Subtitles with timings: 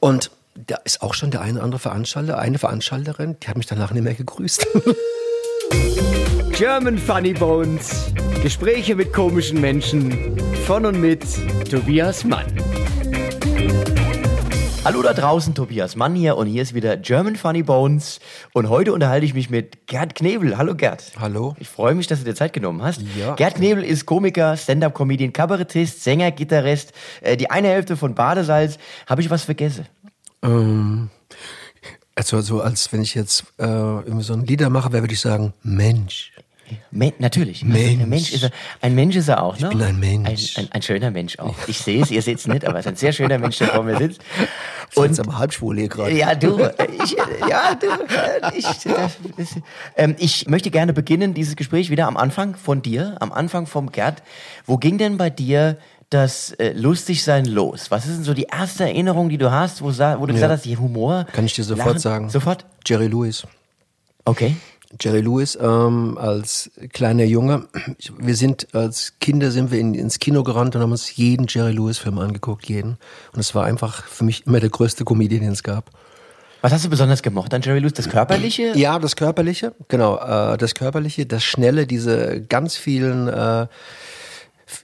[0.00, 3.66] Und da ist auch schon der eine oder andere Veranstalter, eine Veranstalterin, die hat mich
[3.66, 4.66] danach nicht mehr gegrüßt.
[6.52, 8.12] German Funny Bones.
[8.42, 10.36] Gespräche mit komischen Menschen.
[10.66, 11.22] Von und mit
[11.70, 12.46] Tobias Mann.
[14.82, 18.18] Hallo da draußen, Tobias Mann hier und hier ist wieder German Funny Bones
[18.54, 20.56] und heute unterhalte ich mich mit Gerd Knebel.
[20.56, 21.12] Hallo Gerd.
[21.18, 21.54] Hallo.
[21.58, 23.02] Ich freue mich, dass du dir Zeit genommen hast.
[23.18, 23.34] Ja.
[23.34, 28.78] Gerd Knebel ist Komiker, Stand-Up-Comedian, Kabarettist, Sänger, Gitarrist, äh, die eine Hälfte von Badesalz.
[29.06, 29.86] Habe ich was vergessen?
[30.42, 31.10] Ähm,
[32.14, 35.20] also so als wenn ich jetzt äh, irgendwie so ein Lieder mache, wäre, würde ich
[35.20, 36.32] sagen, Mensch.
[36.90, 37.64] Men natürlich.
[37.64, 38.00] Mensch.
[38.00, 39.68] Ein Mensch ist er, ein Mensch ist er auch, ne?
[39.70, 40.56] Ich bin ein Mensch.
[40.56, 41.54] Ein, ein, ein schöner Mensch auch.
[41.66, 43.68] Ich sehe es, ihr seht es nicht, aber es ist ein sehr schöner Mensch, der
[43.68, 44.20] vor mir sitzt.
[44.94, 46.16] Und aber halbschwul hier gerade.
[46.16, 46.58] Ja, du,
[47.04, 47.16] ich,
[47.48, 47.86] ja, du,
[48.56, 49.48] ich, das, das,
[49.96, 53.92] ähm, ich möchte gerne beginnen, dieses Gespräch wieder am Anfang von dir, am Anfang vom
[53.92, 54.22] Gerd.
[54.66, 55.78] Wo ging denn bei dir
[56.10, 57.90] das äh, Lustigsein los?
[57.90, 60.66] Was ist denn so die erste Erinnerung, die du hast, wo, wo du gesagt hast,
[60.66, 61.26] Humor?
[61.32, 61.98] Kann ich dir sofort Lachen?
[62.00, 62.30] sagen.
[62.30, 62.66] Sofort?
[62.84, 63.46] Jerry Lewis.
[64.24, 64.56] Okay.
[64.98, 67.68] Jerry Lewis ähm, als kleiner Junge.
[68.18, 71.72] Wir sind als Kinder sind wir in, ins Kino gerannt und haben uns jeden Jerry
[71.72, 72.98] Lewis Film angeguckt, jeden.
[73.32, 75.90] Und es war einfach für mich immer der größte Comedian, den es gab.
[76.62, 77.94] Was hast du besonders gemocht an Jerry Lewis?
[77.94, 78.76] Das Körperliche?
[78.76, 83.66] Ja, das Körperliche, genau, äh, das Körperliche, das Schnelle, diese ganz vielen, äh,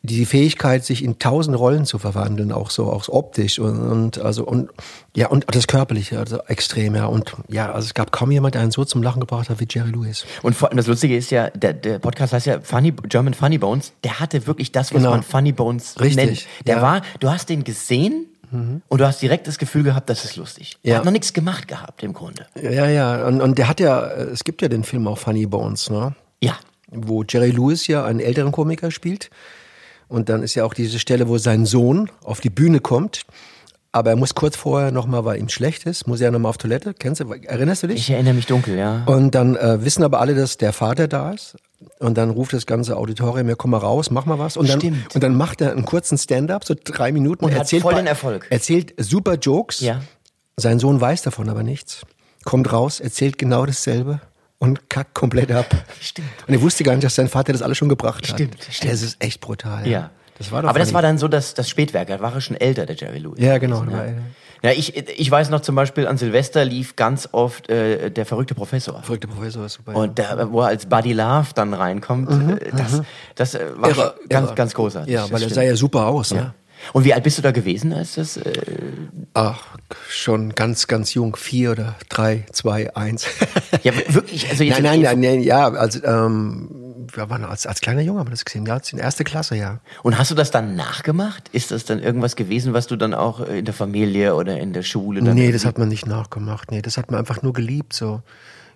[0.02, 4.44] die Fähigkeit, sich in tausend Rollen zu verwandeln, auch so, auch optisch und, und also
[4.44, 4.70] und
[5.14, 8.62] ja und das Körperliche, also extrem, ja und ja, also es gab kaum jemand, der
[8.62, 10.24] einen so zum Lachen gebracht hat wie Jerry Lewis.
[10.42, 13.58] Und vor allem das Lustige ist ja, der, der Podcast heißt ja Funny, German Funny
[13.58, 13.92] Bones.
[14.04, 15.10] Der hatte wirklich das, was Genau.
[15.10, 16.46] man Funny Bones Richtig, nennt.
[16.66, 16.82] Der ja.
[16.82, 18.26] war, du hast den gesehen
[18.88, 20.78] und du hast direkt das Gefühl gehabt, das ist lustig.
[20.82, 20.98] Er Ja.
[20.98, 22.46] hat noch nichts gemacht gehabt im Grunde.
[22.54, 25.90] Ja, ja, und, und der hat ja, es gibt ja den Film auch Funny Bones,
[25.90, 26.14] ne?
[26.40, 26.56] Ja.
[26.88, 29.30] wo Jerry Lewis ja einen älteren Komiker spielt.
[30.08, 33.22] Und dann ist ja auch diese Stelle, wo sein Sohn auf die Bühne kommt.
[33.92, 36.92] Aber er muss kurz vorher nochmal, weil ihm schlecht ist, muss er nochmal auf Toilette.
[36.92, 37.96] Kennst du, erinnerst du dich?
[38.00, 39.04] Ich erinnere mich dunkel, ja.
[39.06, 41.56] Und dann äh, wissen aber alle, dass der Vater da ist.
[41.98, 44.56] Und dann ruft das ganze Auditorium, ja, komm mal raus, mach mal was.
[44.56, 45.14] Und dann, Stimmt.
[45.14, 47.44] und dann macht er einen kurzen Stand-up, so drei Minuten.
[47.44, 48.46] Und hat erzählt voll den Erfolg.
[48.50, 49.80] Erzählt super Jokes.
[49.80, 50.02] Ja.
[50.58, 52.02] Sein Sohn weiß davon aber nichts.
[52.44, 54.20] Kommt raus, erzählt genau dasselbe
[54.58, 55.66] und kackt komplett ab.
[56.00, 56.28] Stimmt.
[56.46, 58.34] Und er wusste gar nicht, dass sein Vater das alles schon gebracht hat.
[58.36, 58.92] Stimmt, stimmt.
[58.92, 59.86] Das ist echt brutal.
[59.86, 60.10] Ja.
[60.38, 62.08] Das war doch Aber das war dann so das, das Spätwerk.
[62.08, 63.38] Da war er schon älter, der Jerry Lewis.
[63.42, 63.82] Ja, genau.
[63.84, 64.06] Ja, war-
[64.62, 68.54] ja ich, ich weiß noch zum Beispiel, an Silvester lief ganz oft äh, der verrückte
[68.54, 69.02] Professor.
[69.02, 69.94] Verrückter Professor war super.
[69.96, 72.30] Und da, wo er als Buddy Love dann reinkommt,
[72.60, 73.02] äh, das,
[73.34, 74.54] das äh, war Irre, ganz, irre.
[74.56, 75.12] ganz großartig.
[75.14, 76.30] Ja, Das weil er sah ja super aus.
[76.30, 76.36] Ja.
[76.36, 76.54] Ne?
[76.92, 78.36] Und wie alt bist du da gewesen, als das?
[78.36, 78.52] Äh,
[79.34, 79.76] Ach,
[80.08, 81.36] schon ganz, ganz jung.
[81.36, 83.26] Vier oder drei, zwei, eins.
[83.82, 87.80] ja, wirklich, also jetzt nein, nein, nein, nein, ja, also ähm, wir waren als, als
[87.80, 88.66] kleiner Junge haben wir das gesehen.
[88.66, 89.80] Ja, in erste Klasse, ja.
[90.02, 91.48] Und hast du das dann nachgemacht?
[91.50, 94.82] Ist das dann irgendwas gewesen, was du dann auch in der Familie oder in der
[94.82, 96.70] Schule dann Nee, das hat man nicht nachgemacht.
[96.70, 98.22] Nee, das hat man einfach nur geliebt, so.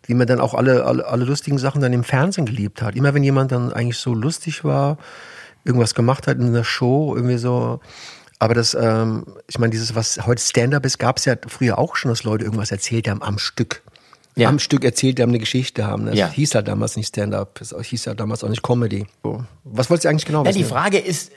[0.06, 2.96] Wie man dann auch alle, alle, alle lustigen Sachen dann im Fernsehen geliebt hat.
[2.96, 4.96] Immer wenn jemand dann eigentlich so lustig war,
[5.64, 7.80] irgendwas gemacht hat in einer Show, irgendwie so.
[8.38, 11.96] Aber das, ähm, ich meine, dieses, was heute Stand-up ist, gab es ja früher auch
[11.96, 13.82] schon, dass Leute irgendwas erzählt haben am Stück.
[14.36, 14.48] Ja.
[14.48, 16.06] Am Stück erzählt haben, eine Geschichte haben.
[16.06, 16.28] Das Ja.
[16.30, 19.06] hieß halt damals nicht Stand-up, das hieß halt damals auch nicht Comedy.
[19.64, 20.58] Was wolltest du eigentlich genau Ja, wissen?
[20.58, 21.32] die Frage ist,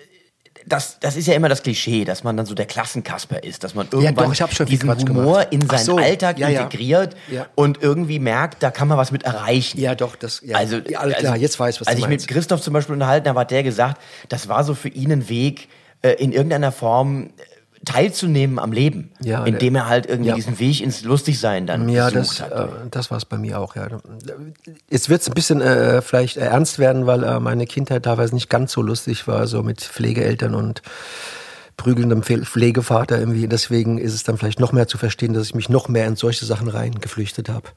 [0.66, 3.76] das, das ist ja immer das Klischee, dass man dann so der Klassenkasper ist, dass
[3.76, 5.48] man irgendwann doch, schon viel diesen Quatsch Humor gemacht.
[5.52, 6.62] in seinen so, Alltag ja, ja.
[6.62, 7.48] integriert Ja.
[7.56, 9.80] und irgendwie merkt, da kann man was mit erreichen.
[9.80, 10.58] Ja, doch, das, ja.
[10.58, 12.28] Also, ja, alles klar, jetzt weiß ich, was Als ich meinst.
[12.28, 15.30] mit Christoph zum Beispiel unterhalten habe, hat der gesagt, das war so für ihn ein
[15.30, 15.68] Weg,
[16.02, 17.30] äh, in irgendeiner Form
[17.86, 20.36] teilzunehmen am Leben, Ja, indem er halt irgendwie ja.
[20.36, 22.52] diesen Weg ins Lustigsein dann Ja, das, hat.
[22.52, 23.88] äh, das war es bei mir auch, ja.
[24.90, 28.34] Jetzt wird es ein bisschen äh, vielleicht äh, ernst werden, weil äh, meine Kindheit teilweise
[28.36, 30.82] nicht ganz so lustig war, so mit Pflegeeltern und
[31.76, 33.48] prügelndem Pfle- Pflegevater irgendwie.
[33.48, 36.16] Deswegen ist es dann vielleicht noch mehr zu verstehen, dass ich mich noch mehr in
[36.16, 37.68] solche Sachen reingeflüchtet habe.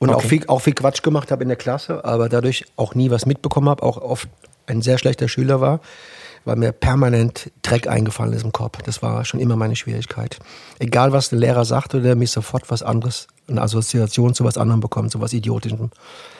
[0.00, 0.28] Und auch, Okay.
[0.28, 3.68] viel, auch viel Quatsch gemacht habe in der Klasse, aber dadurch auch nie was mitbekommen
[3.68, 4.28] habe, auch oft
[4.66, 5.80] ein sehr schlechter Schüler war,
[6.46, 8.80] weil mir permanent Dreck eingefallen ist im Kopf.
[8.82, 10.38] Das war schon immer meine Schwierigkeit.
[10.78, 14.80] Egal, was der Lehrer sagt, oder mich sofort was anderes, eine Assoziation zu was anderem
[14.80, 15.90] bekommt, zu was Idiotischem.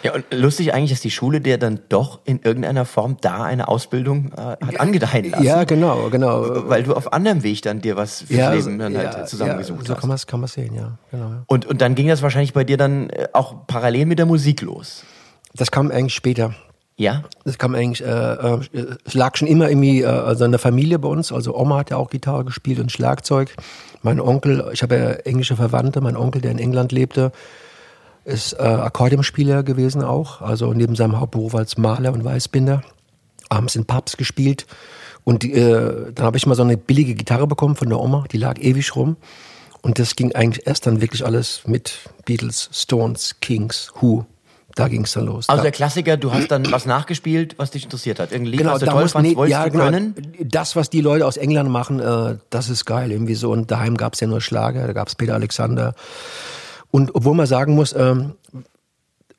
[0.02, 3.69] Ja, und lustig eigentlich, dass die Schule dir dann doch in irgendeiner Form da eine
[3.69, 5.44] Ausbildung äh, hat angedeihen lassen.
[5.44, 6.69] Ja, genau, genau.
[6.69, 9.80] Weil du auf anderem Weg dann dir was fürs Ja, Leben dann ja, halt zusammengesucht
[9.80, 10.00] ja, so hast.
[10.00, 10.98] kann man es kann sehen, ja.
[11.10, 11.42] Genau, ja.
[11.46, 14.62] Und, und dann ging das wahrscheinlich bei dir dann äh, auch parallel mit der Musik
[14.62, 15.02] los.
[15.54, 16.54] Das kam eigentlich später.
[16.96, 17.25] Ja?
[17.44, 18.60] Das kam eigentlich, äh, äh,
[19.04, 21.31] es lag schon immer irgendwie äh, also in der Familie bei uns.
[21.31, 23.54] Also Oma hat ja auch Gitarre gespielt und Schlagzeug.
[24.02, 27.32] Mein Onkel, ich habe ja englische Verwandte, mein Onkel, der in England lebte,
[28.25, 30.40] ist äh, Akkordeonspieler gewesen auch.
[30.40, 32.82] Also neben seinem Hauptberuf als Maler und Weißbinder.
[33.49, 34.66] Abends in Pubs gespielt.
[35.22, 38.38] Und äh, dann habe ich mal so eine billige Gitarre bekommen von der Oma, die
[38.38, 39.16] lag ewig rum.
[39.82, 44.26] Und das ging eigentlich erst dann wirklich alles mit Beatles, Stones, Kings, Who.
[44.76, 45.49] Da ging es dann los.
[45.49, 48.31] Also da, der Klassiker, du hast dann was nachgespielt, was dich interessiert hat.
[48.31, 50.14] Irgendwie genau, was du da toll muss, fandst, nee, ja, du genau, können.
[50.44, 53.11] Das, was die Leute aus England machen, äh, das ist geil.
[53.11, 53.50] Irgendwie so.
[53.50, 55.94] Und daheim gab es ja nur Schlager, da gab es Peter Alexander.
[56.90, 58.34] Und obwohl man sagen muss, ähm,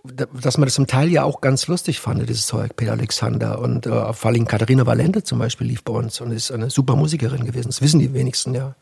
[0.04, 3.60] da- dass man das zum Teil ja auch ganz lustig fand, dieses Zeug, Peter Alexander.
[3.60, 6.96] Und äh, vor allem Katharina Valente zum Beispiel lief bei uns und ist eine super
[6.96, 7.68] Musikerin gewesen.
[7.68, 8.74] Das wissen die wenigsten, ja.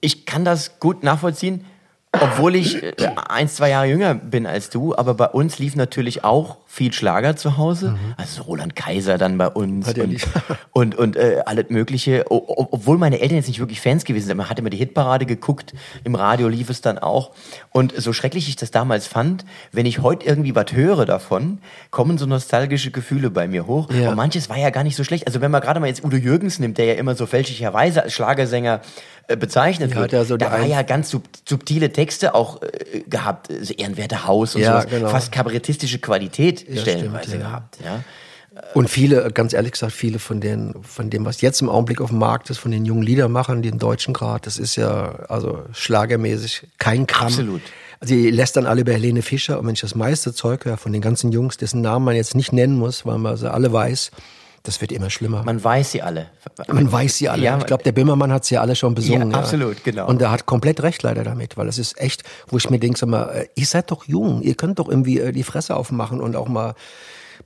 [0.00, 1.64] Ich kann das gut nachvollziehen,
[2.12, 2.94] obwohl ich äh,
[3.28, 7.34] ein, zwei Jahre jünger bin als du, aber bei uns lief natürlich auch viel Schlager
[7.34, 7.98] zu Hause.
[8.16, 9.90] Also Roland Kaiser dann bei uns Mhm.
[9.90, 10.26] Hat und,
[10.72, 12.26] und, und äh, alles Mögliche.
[12.30, 14.36] O, obwohl meine Eltern jetzt nicht wirklich Fans gewesen sind.
[14.36, 15.74] Man hat immer die Hitparade geguckt,
[16.04, 17.32] im Radio lief es dann auch.
[17.72, 21.58] Und so schrecklich ich das damals fand, wenn ich heute irgendwie was höre davon,
[21.90, 23.90] kommen so nostalgische Gefühle bei mir hoch.
[23.90, 24.10] Ja.
[24.10, 25.26] Und manches war ja gar nicht so schlecht.
[25.26, 28.12] Also wenn man gerade mal jetzt Udo Jürgens nimmt, der ja immer so fälschlicherweise als
[28.12, 28.80] Schlagersänger
[29.26, 32.62] äh, bezeichnet Ja, wird, hat ja so da war ja ganz sub subtile Texte auch
[32.62, 35.08] äh, gehabt, so ehrenwerte Haus und Ja, sowas, genau.
[35.08, 37.48] fast kabarettistische Qualität Ja, stellenweise stimmt, ja.
[37.48, 37.78] gehabt.
[37.84, 38.04] Ja.
[38.74, 42.10] Und viele, ganz ehrlich gesagt, viele von den, von dem, was jetzt im Augenblick auf
[42.10, 46.66] dem Markt ist, von den jungen Liedermachern, den deutschen Grad, das ist ja, also schlagermäßig
[46.78, 47.28] kein Kram.
[47.28, 47.62] Absolut.
[48.00, 50.92] Also die lästern alle über Helene Fischer und wenn ich das meiste Zeug höre von
[50.92, 54.10] den ganzen Jungs, dessen Namen man jetzt nicht nennen muss, weil man sie alle weiß,
[54.62, 55.42] das wird immer schlimmer.
[55.44, 56.26] Man weiß sie alle.
[56.68, 57.42] Man weiß sie alle.
[57.42, 59.30] Ja, ich glaube, der Böhmermann hat sie ja alle schon besungen.
[59.30, 60.06] Ja, absolut, genau.
[60.06, 62.98] Und er hat komplett recht leider damit, weil es ist echt, wo ich mir denke,
[62.98, 66.20] sag mal, äh, ihr seid doch jung, ihr könnt doch irgendwie äh, die Fresse aufmachen
[66.20, 66.74] und auch mal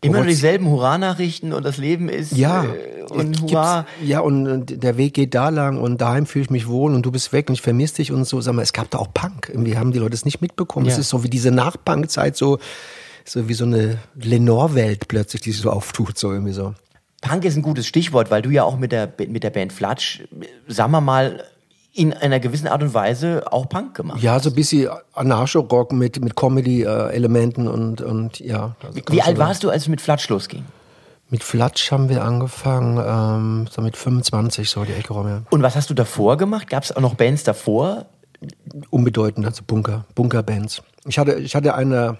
[0.00, 3.86] Immer nur dieselben Hurra-Nachrichten und das Leben ist Ja, äh, und Hurra.
[4.02, 7.06] Ja, und und der Weg geht da lang und daheim fühle ich mich wohl und
[7.06, 8.40] du bist weg und ich vermisse dich und so.
[8.40, 9.48] Sag mal, es gab da auch Punk.
[9.50, 10.86] Irgendwie haben die Leute es nicht mitbekommen.
[10.86, 11.00] Es Ja.
[11.00, 12.58] ist so wie diese Nachpunk-Zeit, so,
[13.24, 16.74] so wie so eine Lenore-Welt plötzlich, die sich so auftut, so irgendwie so.
[17.24, 20.22] Punk ist ein gutes Stichwort, weil du ja auch mit der, mit der Band Flatsch,
[20.68, 21.42] sagen wir mal,
[21.94, 24.20] in einer gewissen Art und Weise auch Punk gemacht.
[24.20, 28.76] Ja, so ein bisschen Anarcho-Rock mit, mit Comedy-Elementen und, und ja.
[28.82, 30.64] also Wie alt warst du, als es mit Flatsch losging?
[31.30, 35.42] Mit Flatsch haben wir angefangen, ähm, so mit 25, so die Ecke rum, ja.
[35.50, 36.68] Und was hast du davor gemacht?
[36.68, 38.06] Gab es auch noch Bands davor?
[38.90, 40.82] Unbedeutend, also Bunker, Bunker-Bands.
[41.06, 42.18] Ich hatte, ich hatte eine,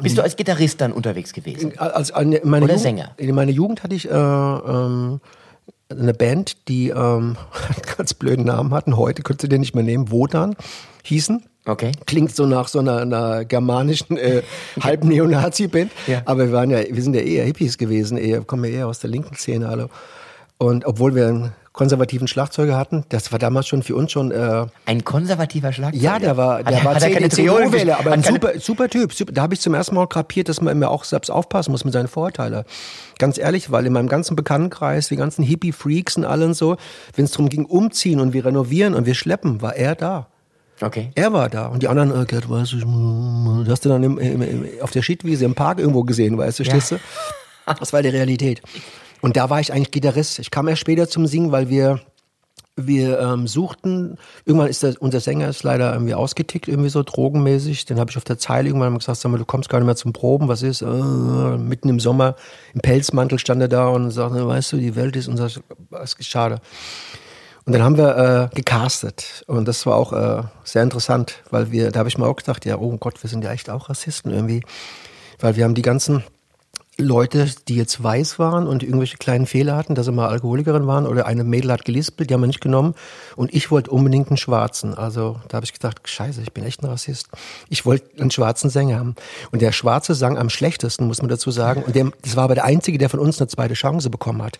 [0.00, 1.78] Bist du als Gitarrist dann unterwegs gewesen?
[1.78, 3.10] als meiner Oder Jugend, Sänger?
[3.18, 5.20] In meiner Jugend hatte ich äh, ähm,
[5.90, 6.96] eine Band, die ähm,
[7.68, 8.96] einen ganz blöden Namen hatten.
[8.96, 10.10] Heute könntest du den nicht mehr nehmen.
[10.10, 10.56] Wodan
[11.04, 11.42] hießen.
[11.64, 11.92] Okay.
[12.06, 14.42] Klingt so nach so einer, einer germanischen äh,
[14.80, 15.92] halb Neonazi-Band.
[16.06, 16.22] Ja.
[16.24, 18.98] Aber wir waren ja, wir sind ja eher Hippies gewesen, eher, kommen ja eher aus
[18.98, 19.88] der linken Szene alle.
[20.58, 25.04] Und obwohl wir konservativen Schlagzeuger hatten, das war damals schon für uns schon äh, Ein
[25.04, 26.04] konservativer Schlagzeuger.
[26.04, 29.14] ja, der war, der hat, war hat er CDU-Wähler, aber ein super, super Typ.
[29.14, 31.84] Super, da habe ich zum ersten Mal kapiert, dass man immer auch selbst aufpassen muss
[31.84, 32.64] mit seinen Vorurteilen.
[33.18, 36.76] Ganz ehrlich, weil in meinem ganzen Bekanntenkreis, die ganzen Hippie-Freaks und allen so,
[37.16, 40.28] wenn es darum ging, umziehen und wir renovieren und wir schleppen, war er da.
[40.82, 41.10] Okay.
[41.14, 41.66] Er war da.
[41.66, 45.02] Und die anderen, äh, Gerd, weißt du, hast du dann im, im, im, auf der
[45.02, 46.96] Schiedwiese im Park irgendwo gesehen, weißt du, stehst du?
[47.78, 48.60] Das war die Realität.
[49.22, 50.38] Und da war ich eigentlich Gitarrist.
[50.40, 52.00] Ich kam erst später zum Singen, weil wir
[52.74, 54.16] wir ähm, suchten,
[54.46, 57.84] irgendwann ist der, unser Sänger ist leider irgendwie ausgetickt, irgendwie so drogenmäßig.
[57.84, 59.96] Den habe ich auf der Zeile irgendwann gesagt, sag mal, du kommst gar nicht mehr
[59.96, 60.80] zum Proben, was ist?
[60.80, 62.34] Äh, mitten im Sommer,
[62.72, 66.24] im Pelzmantel stand er da und sagte, weißt du, die Welt ist unser, es ist
[66.24, 66.60] schade.
[67.64, 71.92] Und dann haben wir äh, gecastet und das war auch äh, sehr interessant, weil wir,
[71.92, 74.32] da habe ich mir auch gedacht, ja, oh Gott, wir sind ja echt auch Rassisten
[74.32, 74.62] irgendwie,
[75.38, 76.24] weil wir haben die ganzen
[76.98, 81.06] Leute, die jetzt weiß waren und irgendwelche kleinen Fehler hatten, dass sie mal Alkoholikerin waren
[81.06, 82.94] oder eine Mädel hat gelispelt, die haben wir nicht genommen
[83.34, 84.92] und ich wollte unbedingt einen Schwarzen.
[84.92, 87.28] Also da habe ich gedacht, scheiße, ich bin echt ein Rassist.
[87.70, 89.14] Ich wollte einen schwarzen Sänger haben.
[89.52, 91.82] Und der Schwarze sang am schlechtesten, muss man dazu sagen.
[91.82, 94.58] Und der, das war aber der Einzige, der von uns eine zweite Chance bekommen hat.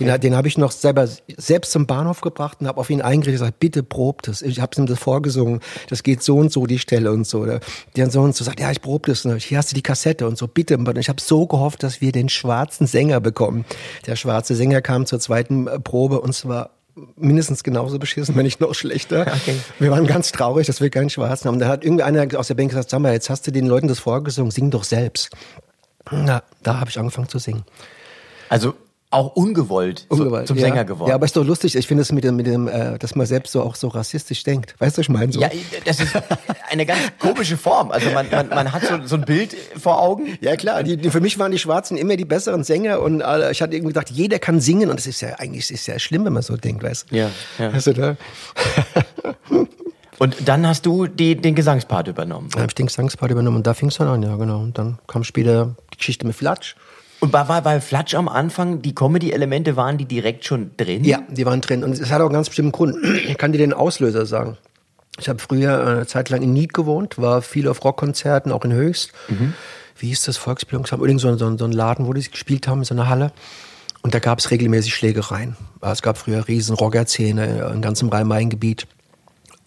[0.00, 3.40] Den, den habe ich noch selber selbst zum Bahnhof gebracht und habe auf ihn eingeredet
[3.40, 4.42] und gesagt, bitte probt es.
[4.42, 7.46] Ich habe ihm das vorgesungen, das geht so und so die Stelle und so.
[7.96, 9.24] Der so und so sagt, ja, ich probe das.
[9.24, 10.76] Und hier hast du die Kassette und so, bitte.
[10.76, 13.66] Und ich habe so gehofft, dass wir den schwarzen Sänger bekommen.
[14.06, 16.70] Der schwarze Sänger kam zur zweiten äh, Probe und zwar
[17.16, 19.22] mindestens genauso beschissen, wenn nicht noch schlechter.
[19.22, 19.56] Okay.
[19.78, 21.58] Wir waren ganz traurig, dass wir keinen Schwarzen haben.
[21.58, 23.88] Da hat irgendwie einer aus der Band gesagt, sag mal, jetzt hast du den Leuten
[23.88, 25.30] das vorgesungen, sing doch selbst.
[26.10, 27.64] Na, da habe ich angefangen zu singen.
[28.48, 28.74] Also
[29.10, 30.68] auch ungewollt, Ungewollt, zum ja.
[30.68, 31.08] Sänger geworden.
[31.08, 31.74] Ja, aber ist doch lustig.
[31.74, 34.44] Ich finde es mit dem, mit dem, äh, dass man selbst so auch so rassistisch
[34.44, 34.76] denkt.
[34.78, 35.32] Weißt du, was ich meine?
[35.32, 35.40] So.
[35.40, 35.50] Ja,
[35.84, 36.12] das ist
[36.70, 37.90] eine ganz komische Form.
[37.90, 40.38] Also man, man, man hat so, so ein Bild vor Augen.
[40.40, 43.50] Ja klar, die, die, für mich waren die Schwarzen immer die besseren Sänger und äh,
[43.50, 46.24] ich hatte irgendwie gedacht, jeder kann singen und das ist ja eigentlich ist ja schlimm,
[46.24, 47.16] wenn man so denkt, weißt du?
[47.16, 47.72] Ja, ja.
[47.72, 48.16] Weißt du, da,
[50.20, 52.50] Und dann hast du die, den Gesangspart übernommen.
[52.52, 54.58] da habe ich den Gesangspart übernommen und da fing es dann an, ja genau.
[54.60, 56.76] Und dann kam später die Geschichte mit Flatsch.
[57.20, 61.04] Und bei, bei, bei Flatsch am Anfang, die Comedy-Elemente waren die direkt schon drin?
[61.04, 62.96] Ja, die waren drin und es hat auch einen ganz bestimmten Grund.
[63.28, 64.56] Ich kann dir den Auslöser sagen.
[65.18, 68.72] Ich habe früher eine Zeit lang in Nied gewohnt, war viel auf Rockkonzerten, auch in
[68.72, 69.12] Höchst.
[69.98, 71.02] Wie hieß das Volksbildungsamt?
[71.02, 73.32] Irgend so, ein- so, ein- Laden, wo die gespielt haben, in so einer Halle.
[74.02, 75.56] Und da gab es regelmäßig Schlägereien.
[75.82, 78.86] Es gab früher riesen Rockerzähne im ganzen Rhein-Main-Gebiet.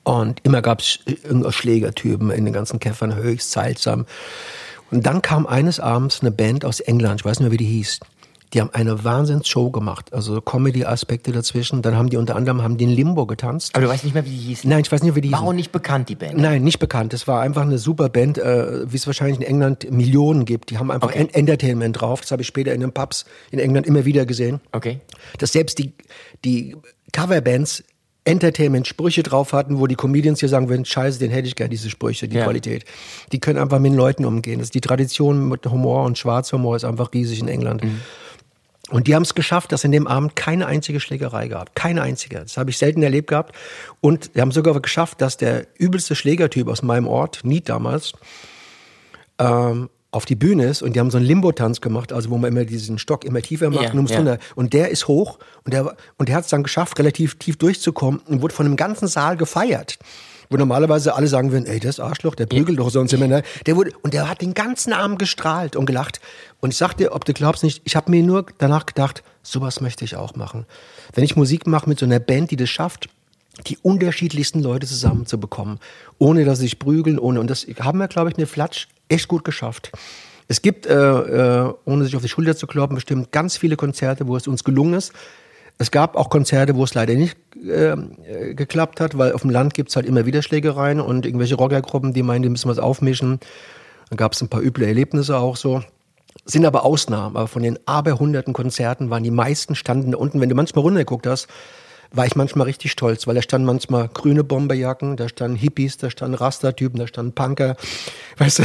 [0.02, 4.06] Und immer gab es irgendwelche Schlägertypen in den ganzen Käffern, höchst seltsam.
[4.94, 7.66] Und dann kam eines Abends eine Band aus England, ich weiß nicht mehr, wie die
[7.66, 8.00] hieß.
[8.54, 11.82] Die haben eine Wahnsinnsshow gemacht, also Comedy-Aspekte dazwischen.
[11.82, 13.72] Dann haben die unter anderem haben die in Limbo getanzt.
[13.74, 14.70] Aber du weißt nicht mehr, wie die hießen.
[14.70, 15.50] Nein, ich weiß nicht, wie die War hießen.
[15.50, 16.38] auch nicht bekannt, die Band.
[16.38, 17.16] Nein, nicht bekannt.
[17.16, 20.70] Es war einfach eine super Band, äh, wie es wahrscheinlich in England Millionen gibt.
[20.70, 21.22] Die haben einfach Okay.
[21.22, 22.22] En Entertainment drauf.
[22.22, 24.62] Das habe ich später in den Pubs in England immer wieder gesehen.
[24.72, 25.02] Okay.
[25.40, 25.94] Dass selbst die,
[26.46, 26.76] die
[27.12, 27.84] Coverbands
[28.26, 31.90] Entertainment-Sprüche drauf hatten, wo die Comedians hier sagen würden, scheiße, den hätte ich gern, diese
[31.90, 32.46] Sprüche, die Ja.
[32.46, 32.86] Qualität.
[33.32, 34.60] Die können einfach mit den Leuten umgehen.
[34.60, 37.84] Das ist die Tradition mit Humor und Schwarzhumor ist einfach riesig in England.
[38.90, 41.76] Und die haben es geschafft, dass in dem Abend keine einzige Schlägerei gab.
[41.76, 42.40] Keine einzige.
[42.40, 43.56] Das habe ich selten erlebt gehabt.
[44.02, 48.14] Und die haben sogar geschafft, dass der übelste Schlägertyp aus meinem Ort, Niet damals,
[49.40, 52.52] ähm, auf die Bühne ist und die haben so einen Limbo-Tanz gemacht, also wo man
[52.52, 54.38] immer diesen Stock immer tiefer macht Ja, und, ja.
[54.56, 58.22] und der ist hoch und der, und der hat es dann geschafft, relativ tief durchzukommen
[58.28, 59.98] und wurde von dem ganzen Saal gefeiert.
[60.50, 63.28] Wo normalerweise alle sagen würden, ey, das Arschloch, der prügelt doch sonst immer.
[63.28, 63.42] Ne?
[63.66, 66.20] Der wurde, und der hat den ganzen Abend gestrahlt und gelacht.
[66.60, 69.82] Und ich sag dir, ob du glaubst nicht, ich habe mir nur danach gedacht, sowas
[69.82, 70.66] möchte ich auch machen.
[71.14, 73.10] Wenn ich Musik mache mit so einer Band, die das schafft,
[73.68, 75.80] die unterschiedlichsten Leute zusammenzubekommen,
[76.20, 77.40] ohne dass sie sich prügeln, ohne.
[77.40, 79.92] Und das haben wir, glaube ich, mit Flatsch echt gut geschafft.
[80.48, 84.28] Es gibt, äh, äh, ohne sich auf die Schulter zu kloppen, bestimmt ganz viele Konzerte,
[84.28, 85.14] wo es uns gelungen ist.
[85.78, 89.50] Es gab auch Konzerte, wo es leider nicht äh, äh, geklappt hat, weil auf dem
[89.50, 93.40] Land gibt's halt immer wieder Schlägereien und irgendwelche Rockergruppen, die meinen, die müssen was aufmischen.
[94.10, 95.84] Dann gab's ein paar üble Erlebnisse auch so.
[96.46, 97.36] Sind aber Ausnahmen.
[97.36, 100.42] Aber von den aberhunderten Konzerten waren die meisten standen da unten.
[100.42, 101.48] Wenn du manchmal runtergeguckt hast,
[102.14, 106.10] war ich manchmal richtig stolz, weil da standen manchmal grüne Bomberjacken, da standen Hippies, da
[106.10, 107.76] standen Rastertypen, da standen Punker.
[108.38, 108.64] Weißt du,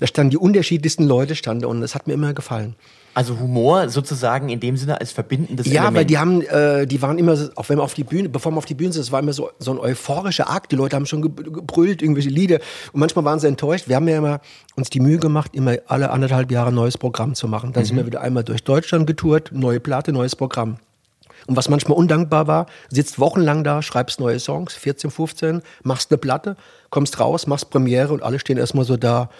[0.00, 2.74] da standen die unterschiedlichsten Leute standen und das hat mir immer gefallen.
[3.14, 5.96] Also Humor sozusagen in dem Sinne als verbindendes Ja, Element.
[5.96, 8.58] weil die haben, äh, die waren immer, auch wenn man auf die Bühne, bevor man
[8.58, 10.70] auf die Bühne es war immer so, so ein euphorischer Akt.
[10.70, 12.58] Die Leute haben schon ge- gebrüllt, irgendwelche Lieder.
[12.92, 13.88] Und manchmal waren sie enttäuscht.
[13.88, 14.40] Wir haben ja immer
[14.76, 17.72] uns die Mühe gemacht, immer alle anderthalb Jahre ein neues Programm zu machen.
[17.72, 20.76] Dann sind wir wieder einmal durch Deutschland getourt, neue Platte, neues Programm.
[21.48, 26.18] Und was manchmal undankbar war, sitzt wochenlang da, schreibst neue Songs, 14, 15, machst eine
[26.18, 26.56] Platte,
[26.90, 29.30] kommst raus, machst Premiere und alle stehen erstmal so da,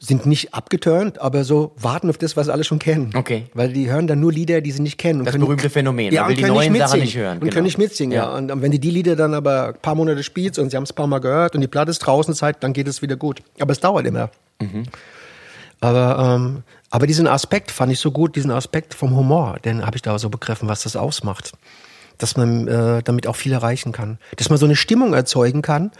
[0.00, 3.12] sind nicht abgeturnt, aber so warten auf das, was alle schon kennen.
[3.14, 3.44] Okay.
[3.54, 5.20] Weil die hören dann nur Lieder, die sie nicht kennen.
[5.20, 6.12] Und Das berühmte Phänomen.
[6.12, 7.52] Ja, Man will und die können neuen Sachen nicht hören, Und genau.
[7.52, 8.24] können nicht mitsingen, ja.
[8.24, 8.36] Ja.
[8.36, 10.90] Und wenn du die Lieder dann aber ein paar Monate spielst und sie haben es
[10.90, 13.42] ein paar Mal gehört und die Platte ist draußen Zeit, dann geht es wieder gut.
[13.60, 14.30] Aber es dauert immer.
[14.60, 14.86] Mhm.
[15.80, 16.62] Aber, ähm,
[16.92, 20.18] aber diesen Aspekt fand ich so gut, diesen Aspekt vom Humor, den habe ich da
[20.18, 21.52] so begriffen, was das ausmacht.
[22.18, 24.18] Dass man äh, damit auch viel erreichen kann.
[24.36, 25.90] Dass man so eine Stimmung erzeugen kann,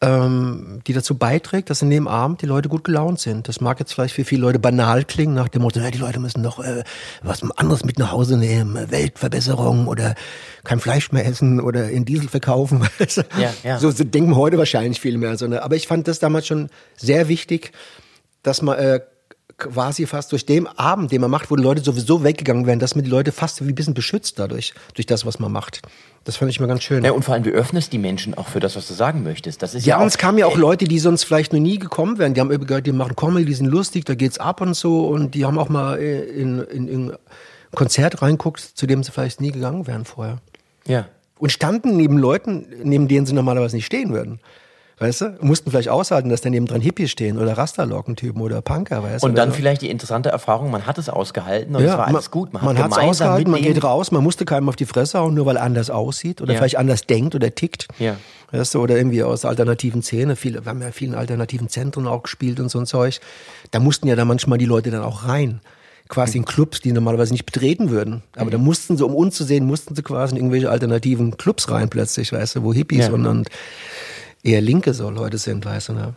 [0.00, 3.46] ähm, die dazu beiträgt, dass in dem Abend die Leute gut gelaunt sind.
[3.46, 6.18] Das mag jetzt vielleicht für viele Leute banal klingen, nach dem Motto, ja, die Leute
[6.18, 6.82] müssen doch äh,
[7.22, 10.14] was anderes mit nach Hause nehmen, Weltverbesserung oder
[10.64, 12.88] kein Fleisch mehr essen oder in Diesel verkaufen.
[13.38, 13.78] Ja, ja.
[13.78, 15.36] So, so denken heute wahrscheinlich viel mehr.
[15.36, 15.62] So, ne?
[15.62, 17.72] Aber ich fand das damals schon sehr wichtig,
[18.42, 19.00] dass man äh,
[19.58, 22.94] quasi fast durch den Abend, den man macht, wo die Leute sowieso weggegangen wären, dass
[22.94, 25.80] man die Leute fast wie ein bisschen beschützt dadurch, durch das, was man macht.
[26.24, 27.04] Das fand ich mal ganz schön.
[27.04, 29.62] Ja, und vor allem, du öffnest die Menschen auch für das, was du sagen möchtest.
[29.62, 31.78] Das ist ja, Ja, und es kamen ja auch Leute, die sonst vielleicht noch nie
[31.78, 32.34] gekommen wären.
[32.34, 35.06] Die haben gehört, die machen Comedy, die sind lustig, da geht's ab und so.
[35.06, 37.16] Und die haben auch mal in, in, in ein
[37.74, 40.38] Konzert reinguckt, zu dem sie vielleicht nie gegangen wären vorher.
[40.86, 41.06] Ja.
[41.38, 44.40] Und standen neben Leuten, neben denen sie normalerweise nicht stehen würden.
[44.98, 45.36] Weißt du?
[45.40, 49.28] Mussten vielleicht aushalten, dass daneben dran Hippies stehen oder Rasterlockentypen oder Punker, weißt du?
[49.28, 52.30] Und dann Oder- vielleicht die interessante Erfahrung, man hat es ausgehalten und es war alles
[52.30, 52.54] gut.
[52.54, 55.34] Man, man hat es ausgehalten, man geht raus, man musste keinem auf die Fresse hauen,
[55.34, 56.58] nur weil er anders aussieht oder Ja.
[56.60, 57.88] vielleicht anders denkt oder tickt.
[57.98, 58.16] Ja.
[58.52, 60.34] Weißt du, oder irgendwie aus alternativen Szene.
[60.34, 63.20] Viele, wir haben ja in vielen alternativen Zentren auch gespielt und so ein Zeug.
[63.72, 65.60] Da mussten ja dann manchmal die Leute dann auch rein.
[66.08, 68.22] Quasi in Clubs, die normalerweise nicht betreten würden.
[68.36, 68.50] Aber Mhm.
[68.52, 71.90] da mussten sie, um uns zu sehen, mussten sie quasi in irgendwelche alternativen Clubs rein
[71.90, 73.12] plötzlich, weißt du, wo Hippies Ja.
[73.12, 73.48] und, und
[74.46, 76.14] eher linke so Leute sind, weißt du, ne?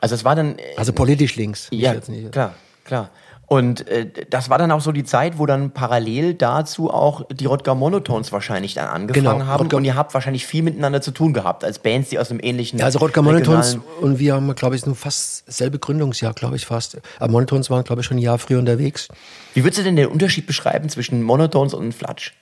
[0.00, 1.68] Also es war dann äh, Also politisch links.
[1.70, 3.10] Ja, jetzt nicht- klar, klar.
[3.46, 7.44] Und äh, das war dann auch so die Zeit, wo dann parallel dazu auch die
[7.44, 9.60] Rodger Monotones wahrscheinlich dann angefangen Genau, haben.
[9.64, 12.40] Rodger- und ihr habt wahrscheinlich viel miteinander zu tun gehabt, als Bands, die aus einem
[12.42, 12.78] ähnlichen.
[12.78, 16.64] Ja, also Rodger regionalen- und wir haben, glaube ich, nur fast selbe Gründungsjahr, glaube ich,
[16.64, 16.96] fast.
[17.18, 19.08] Aber Monotons waren, glaube ich, schon ein Jahr früher unterwegs.
[19.52, 22.32] Wie würdest du denn den Unterschied beschreiben zwischen Monotones und Flatsch?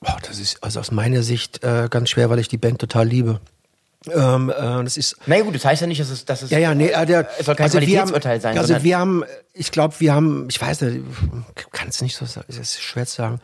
[0.00, 3.06] Boah, das ist also aus meiner Sicht äh, ganz schwer, weil ich die Band total
[3.06, 3.40] liebe.
[4.12, 6.58] Ähm, äh, das ist Na gut, das heißt ja nicht, dass es, dass es, ja,
[6.58, 9.24] ja, nee, äh, der, es soll kein also wir haben, Qualitätsurteil sein, Also wir haben,
[9.52, 11.04] ich glaube, wir haben, ich weiß nicht,
[11.72, 13.40] kann es nicht so sagen, es ist schwer zu sagen.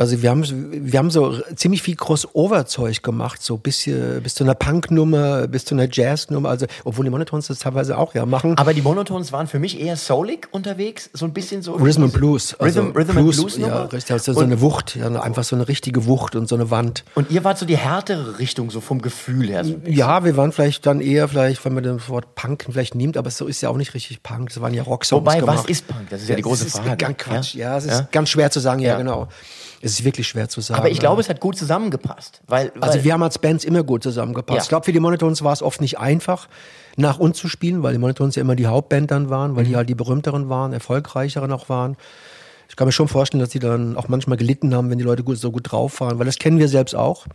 [0.00, 0.44] Also wir haben,
[0.92, 5.64] wir haben so ziemlich viel Crossover-Zeug gemacht, so bis, hier, bis zu einer Punk-Nummer, bis
[5.64, 8.56] zu einer Jazz-Nummer, also obwohl die Monotones das teilweise auch ja machen.
[8.58, 11.72] Aber die Monotones waren für mich eher soulig unterwegs, so ein bisschen so.
[11.72, 12.52] Rhythm and Blues.
[12.54, 13.92] Rhythm, also Rhythm Blues, and Blues ja, Nummer.
[13.92, 17.04] richtig, also so eine Wucht, ja, einfach so eine richtige Wucht und so eine Wand.
[17.16, 19.64] Und ihr wart so die härtere Richtung, so vom Gefühl her.
[19.64, 19.80] So.
[19.84, 23.30] Ja, wir waren vielleicht dann eher, vielleicht, wenn man das Wort Punk vielleicht nimmt, aber
[23.32, 24.50] so ist ja auch nicht richtig Punk.
[24.50, 25.58] Das waren ja Rocksongs Wobei, gemacht.
[25.58, 26.08] was ist Punk?
[26.10, 26.96] Das ist ja, die das große ist Frage.
[26.96, 28.08] Ganz Quatsch, ja, es ist Ja?
[28.12, 28.98] ganz schwer zu sagen, ja, Ja.
[28.98, 29.26] genau.
[29.80, 30.80] Es ist wirklich schwer zu sagen.
[30.80, 32.40] Aber ich glaube, es hat gut zusammengepasst.
[32.46, 34.56] Weil, weil Also wir haben als Bands immer gut zusammengepasst.
[34.56, 34.62] Ja.
[34.62, 36.48] Ich glaube, für die Monotones war es oft nicht einfach,
[36.96, 39.70] nach uns zu spielen, weil die Monotones ja immer die Hauptband dann waren, weil die
[39.72, 39.76] Mhm.
[39.76, 41.96] halt die berühmteren waren, erfolgreicheren auch waren.
[42.68, 45.22] Ich kann mir schon vorstellen, dass die dann auch manchmal gelitten haben, wenn die Leute
[45.22, 47.26] gut, so gut drauf waren, weil das kennen wir selbst auch.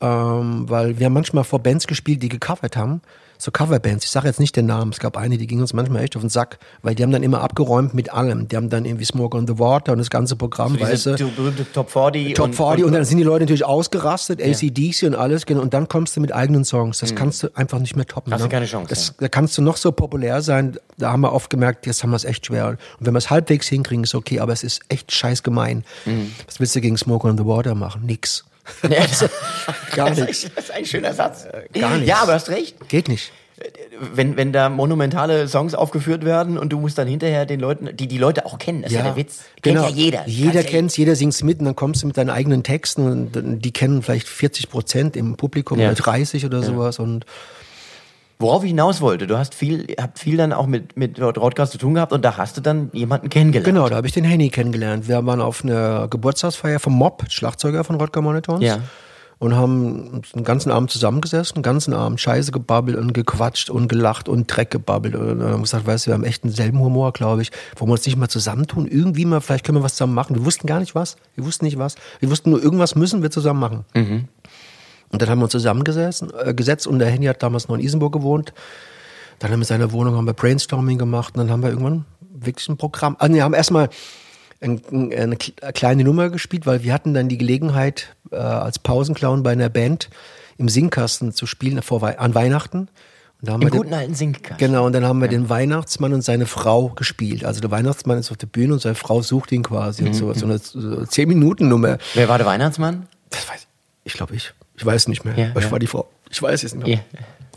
[0.00, 3.00] Ähm, weil wir haben manchmal vor Bands gespielt, die gecovert haben.
[3.38, 4.04] So Coverbands.
[4.04, 4.92] Ich sage jetzt nicht den Namen.
[4.92, 7.22] Es gab eine, die ging uns manchmal echt auf den Sack, weil die haben dann
[7.22, 8.48] immer abgeräumt mit allem.
[8.48, 11.30] Die haben dann irgendwie Smoke on the Water und das ganze Programm, weißt diese du.
[11.30, 12.34] berühmte Top 40.
[12.34, 15.62] Top und, 40 und, und, dann sind die Leute natürlich ausgerastet, ACDC und alles, genau,
[15.62, 17.00] und dann kommst du mit eigenen Songs.
[17.00, 18.32] Das kannst du einfach nicht mehr toppen.
[18.32, 18.50] Hast du ne?
[18.50, 21.86] keine Chance, Das, Da kannst du noch so populär sein, da haben wir oft gemerkt,
[21.86, 22.68] jetzt haben wir es echt schwer.
[22.68, 25.84] Und wenn wir es halbwegs hinkriegen, ist okay, aber es ist echt scheiß gemein.
[26.04, 26.32] Mhm.
[26.46, 28.06] Was willst du gegen Smoke on the Water machen?
[28.06, 28.44] Nix.
[28.82, 29.24] Ja, das,
[29.94, 30.44] Gar das, nichts.
[30.44, 31.46] ist, das ist ein schöner Satz.
[31.78, 32.08] gar nichts.
[32.08, 32.88] Ja, aber du hast recht.
[32.88, 33.32] Geht nicht.
[34.14, 38.08] Wenn, wenn da monumentale Songs aufgeführt werden und du musst dann hinterher den Leuten, die
[38.08, 39.42] die Leute auch kennen, das ist ja der Witz.
[39.62, 39.84] Genau.
[39.84, 40.22] Kennt ja jeder.
[40.26, 43.62] Jeder ja- kennt's, jeder singt's mit und dann kommst du mit deinen eigenen Texten und
[43.64, 45.86] die kennen vielleicht 40 Prozent im Publikum Ja.
[45.88, 47.26] oder 30 oder sowas und
[48.38, 51.78] Worauf ich hinaus wollte, du hast viel, habt viel dann auch mit, mit Rodcast zu
[51.78, 53.66] tun gehabt und da hast du dann jemanden kennengelernt.
[53.66, 55.06] Genau, da habe ich den Henny kennengelernt.
[55.08, 58.62] Wir waren auf einer Geburtstagsfeier vom Mob, Schlagzeuger von Rodger Monitors.
[58.62, 58.78] Ja.
[59.38, 64.28] Und haben den ganzen Abend zusammengesessen, den ganzen Abend Scheiße gebabbelt und gequatscht und gelacht
[64.28, 65.16] und Dreck gebabbelt.
[65.16, 67.50] Und dann haben gesagt, weißt du, wir haben echt denselben Humor, glaube ich.
[67.76, 68.86] Wollen wir uns nicht mal zusammentun?
[68.86, 70.36] Irgendwie mal, vielleicht können wir was zusammen machen.
[70.36, 71.16] Wir wussten gar nicht was.
[71.34, 71.96] Wir wussten nicht was.
[72.20, 73.84] Wir wussten nur, irgendwas müssen wir zusammen machen.
[75.10, 77.80] Und dann haben wir uns zusammengesessen, äh, gesetzt und der Henny hat damals noch in
[77.82, 78.52] Isenburg gewohnt.
[79.38, 82.04] Dann haben wir in seiner Wohnung haben wir Brainstorming gemacht und dann haben wir irgendwann
[82.32, 83.16] wirklich ein Programm.
[83.18, 83.88] Also wir haben erstmal
[84.60, 88.78] ein, ein, eine kle- kleine Nummer gespielt, weil wir hatten dann die Gelegenheit, äh, als
[88.78, 90.08] Pausenclown bei einer Band
[90.56, 92.78] im Singkasten zu spielen vor, Wei- an Weihnachten.
[93.40, 94.56] Und da haben Im wir den- guten alten Sinkkasten.
[94.58, 97.44] Genau, und dann haben wir den Weihnachtsmann und seine Frau gespielt.
[97.44, 100.04] Also der Weihnachtsmann ist auf der Bühne und seine Frau sucht ihn quasi.
[100.04, 101.98] Und so, so eine so 10-Minuten-Nummer.
[102.14, 103.06] Wer war der Weihnachtsmann?
[103.30, 103.66] Das weiß ich.
[104.04, 104.54] Ich glaube ich.
[104.76, 105.38] Ich weiß nicht mehr.
[105.38, 105.70] Ja, ich ja.
[105.70, 106.08] war die Frau.
[106.30, 106.96] Ich weiß es nicht mehr.
[106.96, 107.00] Ja.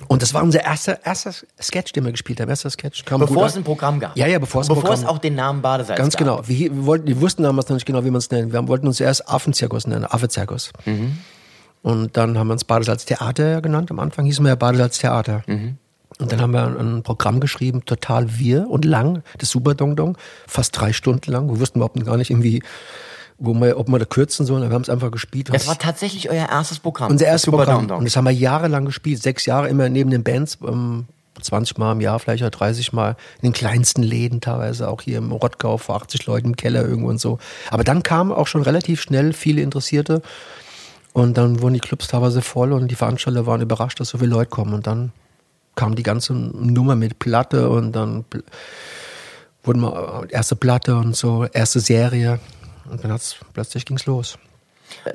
[0.07, 2.49] Und das war unser erster, erster Sketch, den wir gespielt haben.
[2.49, 3.03] Erster Sketch.
[3.05, 4.15] Kam Bevor es ein Programm gab.
[4.15, 6.19] Ja, ja, bevor es ein Bevor es Programm- auch den Namen Badesalz Ganz gab.
[6.19, 6.47] genau.
[6.47, 8.53] Wir, wir, wollten, wir wussten damals noch nicht genau, wie man es nennt.
[8.53, 10.71] Wir wollten uns erst Affenzirkus nennen, Affezirkus.
[10.85, 11.17] Mhm.
[11.81, 13.89] Und dann haben wir uns Badesalz Theater genannt.
[13.89, 15.43] Am Anfang hießen wir ja Badesalz Theater.
[15.47, 15.77] Mhm.
[16.19, 20.17] Und dann haben wir ein, Programm geschrieben, total wir und lang, das Super Dong Dong,
[20.47, 21.47] fast drei Stunden lang.
[21.49, 22.63] Wir wussten überhaupt gar nicht irgendwie,
[23.39, 24.67] ob wir da kürzen sollen.
[24.67, 25.49] Wir haben es einfach gespielt.
[25.51, 27.11] Das war tatsächlich euer erstes Programm.
[27.11, 27.89] Unser erstes Programm.
[27.89, 29.21] Und das haben wir jahrelang gespielt.
[29.21, 30.57] Sechs Jahre immer neben den Bands.
[30.65, 31.05] Ähm,
[31.39, 33.15] 20 Mal im Jahr, vielleicht oder 30 Mal.
[33.41, 34.89] In den kleinsten Läden teilweise.
[34.89, 37.37] Auch hier im Rottgau vor 80 Leuten im Keller irgendwo und so.
[37.69, 40.21] Aber dann kamen auch schon relativ schnell viele Interessierte.
[41.13, 44.31] Und dann wurden die Clubs teilweise voll und die Veranstalter waren überrascht, dass so viele
[44.31, 44.73] Leute kommen.
[44.73, 45.11] Und dann
[45.75, 48.25] kam die ganze Nummer mit Platte und dann
[49.63, 52.39] wurden wir äh, erste Platte und so, erste Serie.
[52.89, 54.37] Und dann hat's, plötzlich ging's los.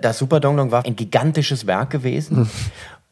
[0.01, 2.49] Das Super Dong Dong war ein gigantisches Werk gewesen.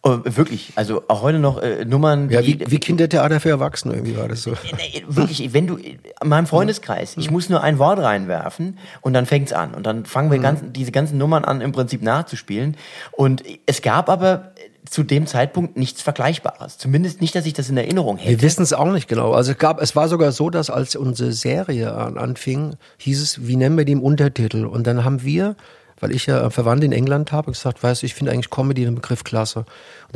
[0.02, 4.16] Äh, wirklich, also auch heute noch äh, Nummern, Ja, wie, wie Kindertheater für Erwachsene irgendwie
[4.16, 4.52] war das so.
[4.76, 9.26] Nee, wirklich, wenn du in meinem Freundeskreis, ich muss nur ein Wort reinwerfen und dann
[9.26, 12.78] fängt's an und dann fangen wir ganzen, diese ganzen Nummern an im Prinzip nachzuspielen
[13.12, 14.52] und es gab aber
[14.90, 18.30] zu dem Zeitpunkt nichts Vergleichbares, zumindest nicht, dass ich das in Erinnerung hätte.
[18.30, 19.32] Wir wissen es auch nicht genau.
[19.32, 23.46] Also es gab, es war sogar so, dass als unsere Serie an, anfing, hieß es,
[23.46, 24.66] wie nennen wir die im Untertitel?
[24.66, 25.54] Und dann haben wir,
[26.00, 28.96] weil ich ja Verwandte in England habe, gesagt, weißt du, ich finde eigentlich Comedy den
[28.96, 29.60] Begriff klasse.
[29.60, 29.66] Und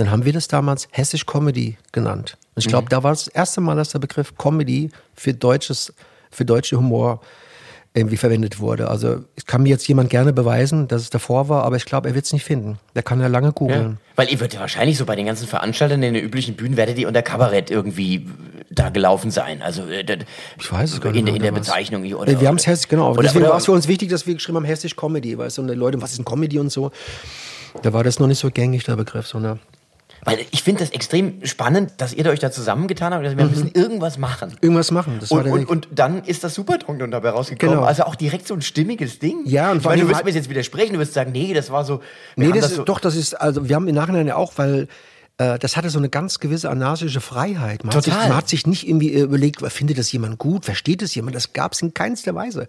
[0.00, 2.36] dann haben wir das damals Hessisch Comedy genannt.
[2.56, 5.94] Und ich glaube, da war das erste Mal, dass der Begriff Comedy für deutsches,
[6.32, 7.20] für deutsche Humor
[7.96, 8.88] irgendwie verwendet wurde.
[8.88, 12.08] Also es kann mir jetzt jemand gerne beweisen, dass es davor war, aber ich glaube,
[12.08, 12.78] er wird es nicht finden.
[12.96, 13.52] Der kann ja lange Ja.
[13.52, 13.98] googeln.
[14.16, 16.98] Weil ihr würdet ja wahrscheinlich so bei den ganzen Veranstaltern in den üblichen Bühnen werdet
[16.98, 18.26] ihr unter Kabarett irgendwie
[18.70, 19.62] da gelaufen sein.
[19.62, 20.04] Also äh,
[20.58, 21.60] Ich weiß es gar nicht in, in der was.
[21.60, 22.02] Bezeichnung.
[22.14, 23.12] Oder, Äh, wir haben es hessisch, genau.
[23.12, 25.62] Oder, Deswegen war es für uns wichtig, dass wir geschrieben haben, hessisch Comedy, weißt du,
[25.62, 26.90] und die Leute, was ist denn Comedy und so.
[27.82, 29.58] Da war das noch nicht so gängig, der Begriff, so, ne?
[30.24, 33.70] Weil ich finde das extrem spannend, dass ihr euch da zusammengetan habt dass wir müssen
[33.72, 34.56] irgendwas machen.
[34.60, 37.76] Irgendwas machen, das war Und, der und, und dann ist das Superdrunk dabei rausgekommen.
[37.76, 37.86] Genau.
[37.86, 39.42] Also auch direkt so ein stimmiges Ding.
[39.44, 41.84] Ja, und ich meine, du wirst mir jetzt widersprechen, du wirst sagen, nee, das war
[41.84, 42.00] so.
[42.36, 44.54] Nee, haben das ist, so, doch, das ist, also wir haben im Nachhinein ja auch,
[44.56, 44.88] weil
[45.38, 47.84] äh, das hatte so eine ganz gewisse anarchische Freiheit.
[47.84, 51.02] Man, Hat sich, man hat sich nicht irgendwie äh, überlegt, findet das jemand gut, versteht
[51.02, 51.36] es jemand?
[51.36, 52.66] Das gab es in keinster Weise.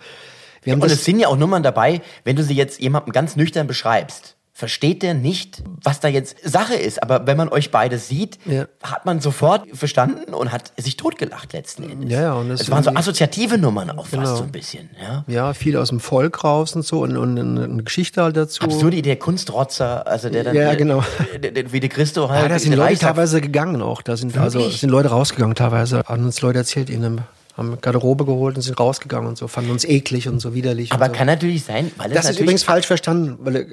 [0.63, 3.13] Wir haben Und das, es sind ja auch Nummern dabei, wenn du sie jetzt jemandem
[3.13, 4.35] ganz nüchtern beschreibst.
[4.57, 7.03] Versteht der nicht, was da jetzt Sache ist.
[7.03, 8.67] Aber wenn man euch beide sieht, Ja.
[8.81, 12.09] hat man sofort verstanden und hat sich totgelacht letzten Endes.
[12.09, 14.23] Ja, ja, und es waren so assoziative Nummern auch Genau.
[14.23, 14.89] fast so ein bisschen.
[15.01, 15.25] Ja.
[15.27, 18.63] ja, viel aus dem Volk raus und so und, und eine, Geschichte halt dazu.
[18.63, 21.03] Absurde Idee, der Kunstrotzer, also der dann Ja, äh, genau.
[21.43, 22.43] der, der, wie der Christo halt.
[22.43, 24.01] Ja, da sind Leute Reichstag- teilweise gegangen auch.
[24.03, 26.03] Da sind also sind Leute rausgegangen teilweise.
[26.05, 27.19] Haben uns Leute erzählt, ihnen
[27.57, 30.93] haben Garderobe geholt und sind rausgegangen und so, fanden uns eklig und so widerlich.
[30.93, 31.11] Aber so.
[31.11, 33.65] kann natürlich sein, weil es das ist übrigens falsch verstanden, weil äh,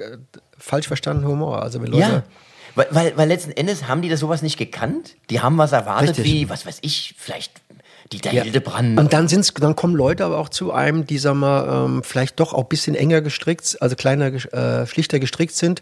[0.63, 1.61] falsch verstanden Humor.
[1.61, 2.23] Also wenn Leute Ja.
[2.75, 5.15] Weil, weil, weil letzten Endes haben die das sowas nicht gekannt.
[5.29, 6.25] Die haben was erwartet Richtig.
[6.25, 7.51] wie, was weiß ich, vielleicht
[8.11, 8.43] Dieter Ja.
[8.43, 8.99] Hildebrand.
[8.99, 12.39] Und dann sind's, dann kommen Leute aber auch zu einem, die sag mal ähm, vielleicht
[12.39, 15.81] doch auch ein bisschen enger gestrickt, also kleiner, äh, schlichter gestrickt sind,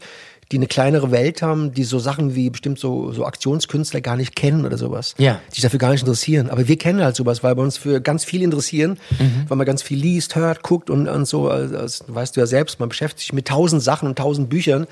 [0.51, 4.35] die eine kleinere Welt haben, die so Sachen wie bestimmt so so Aktionskünstler gar nicht
[4.35, 5.39] kennen oder sowas, Ja.
[5.49, 6.49] die sich dafür gar nicht interessieren.
[6.49, 9.45] Aber wir kennen halt sowas, weil wir uns für ganz viel interessieren, Mhm.
[9.47, 11.49] weil man ganz viel liest, hört, guckt und, und so.
[11.49, 14.87] Also, also, weißt du ja selbst, man beschäftigt sich mit tausend Sachen und tausend Büchern.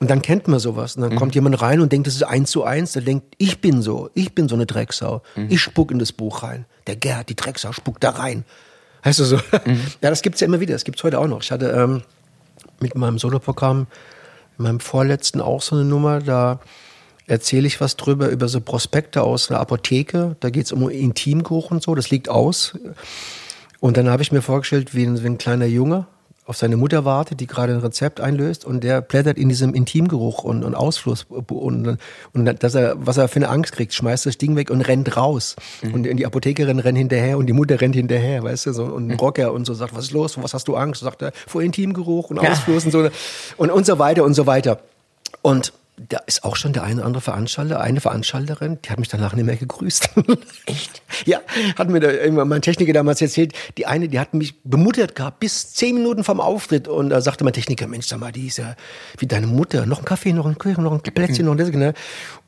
[0.00, 0.96] Und dann kennt man sowas.
[0.96, 2.92] Und dann kommt jemand rein und denkt, das ist eins zu eins.
[2.92, 5.22] Der denkt, ich bin so, ich bin so eine Drecksau.
[5.50, 6.64] Ich spuck in das Buch rein.
[6.86, 8.44] Der Gerd, die Drecksau, spuckt da rein.
[9.02, 9.36] Weißt du so?
[10.02, 10.72] Ja, das gibt's ja immer wieder.
[10.72, 11.42] Das gibt's heute auch noch.
[11.42, 12.00] Ich hatte ähm,
[12.80, 13.88] mit meinem Soloprogramm,
[14.60, 16.60] in meinem vorletzten auch so eine Nummer, da
[17.26, 20.36] erzähle ich was drüber, über so Prospekte aus einer Apotheke.
[20.40, 22.78] Da geht's um Intimgeruch und so, das liegt aus.
[23.80, 26.06] Und dann habe ich mir vorgestellt, wie ein, wie ein kleiner Junge
[26.50, 30.42] auf seine Mutter wartet, die gerade ein Rezept einlöst und der blättert in diesem Intimgeruch
[30.42, 31.96] und, und Ausfluss und,
[32.32, 35.16] und dass er, was er für eine Angst kriegt, schmeißt das Ding weg und rennt
[35.16, 35.54] raus.
[35.92, 39.16] Und die Apothekerin rennt hinterher und die Mutter rennt hinterher, weißt du, so, und ein
[39.16, 41.02] Rocker und so sagt, was ist los, was hast du Angst?
[41.02, 42.50] Und sagt er, vor Intimgeruch und Ja.
[42.50, 43.08] Ausfluss und so
[43.56, 44.80] und, und so weiter und so weiter.
[45.42, 45.72] Und
[46.08, 49.34] da ist auch schon der eine oder andere Veranstalter, eine Veranstalterin, die hat mich danach
[49.34, 50.10] nicht mehr gegrüßt.
[50.66, 51.02] Echt?
[51.26, 51.40] Ja,
[51.76, 55.40] hat mir da irgendwann mein Techniker damals erzählt, die eine, die hat mich bemuttert gehabt
[55.40, 58.56] bis zehn Minuten vom Auftritt und da sagte mein Techniker, Mensch, sag mal, die ist
[58.56, 58.76] ja
[59.18, 61.92] wie deine Mutter, noch ein Kaffee, noch ein Kuchen, noch ein Plätzchen, noch das, ne?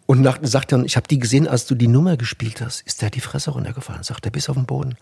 [0.06, 3.02] Und nach, sagt dann, ich habe die gesehen, als du die Nummer gespielt hast, ist
[3.02, 4.96] der die Fresse runtergefallen, sagt er, bis auf den Boden.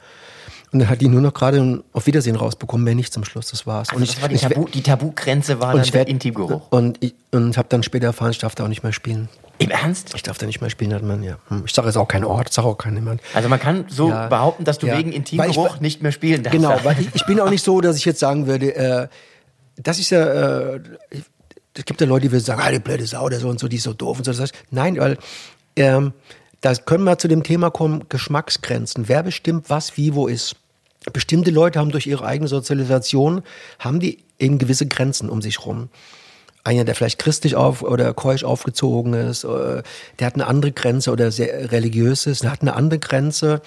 [0.72, 3.48] Und dann hat die nur noch gerade ein auf Wiedersehen rausbekommen, mehr nicht zum Schluss,
[3.50, 3.88] das war's.
[3.90, 6.70] Also und das war die, ich, Tabu, die Tabugrenze war dann ich der Intimgeruch.
[6.70, 9.28] Und ich und habe dann später erfahren, ich darf da auch nicht mehr spielen.
[9.58, 10.12] Im Ernst?
[10.14, 11.38] Ich darf da nicht mehr spielen, hat man ja.
[11.48, 13.20] Hm, Ich sage jetzt auch kein Ort, sage auch kein jemand.
[13.34, 14.28] Also man kann so Ja.
[14.28, 14.96] behaupten, dass du Ja.
[14.96, 16.56] wegen Intimgeruch ich- nicht mehr spielen darfst.
[16.56, 19.08] Genau, weil ich, ich bin auch nicht so, dass ich jetzt sagen würde, äh,
[19.76, 20.80] das ist ja, äh,
[21.74, 23.66] es gibt ja Leute, die würden sagen, ah, die blöde Sau oder so und so,
[23.68, 24.30] die ist so doof und so.
[24.32, 25.18] Das heißt, nein, weil
[25.76, 26.12] ähm,
[26.62, 29.08] da können wir zu dem Thema kommen, Geschmacksgrenzen.
[29.08, 30.56] Wer bestimmt, was, wie, wo ist?
[31.12, 33.42] Bestimmte Leute haben durch ihre eigene Sozialisation,
[33.78, 35.88] haben die eben gewisse Grenzen um sich rum.
[36.62, 39.82] Einer, der vielleicht christlich auf oder keusch aufgezogen ist, äh,
[40.18, 43.62] der hat eine andere Grenze oder sehr religiös ist, der hat eine andere Grenze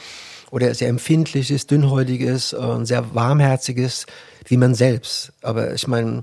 [0.52, 4.06] oder sehr empfindlich ist, dünnhäutig ist, äh, sehr warmherzig ist,
[4.46, 5.34] wie man selbst.
[5.42, 6.22] Aber ich meine,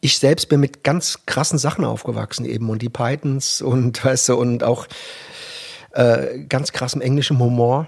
[0.00, 4.34] ich selbst bin mit ganz krassen Sachen aufgewachsen eben und die Pythons und weißt du
[4.34, 4.88] und auch
[5.92, 7.86] äh, ganz krassem englischem Humor.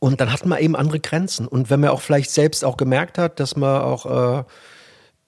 [0.00, 1.48] Und dann hat man eben andere Grenzen.
[1.48, 4.44] Und wenn man auch vielleicht selbst auch gemerkt hat, dass man auch äh,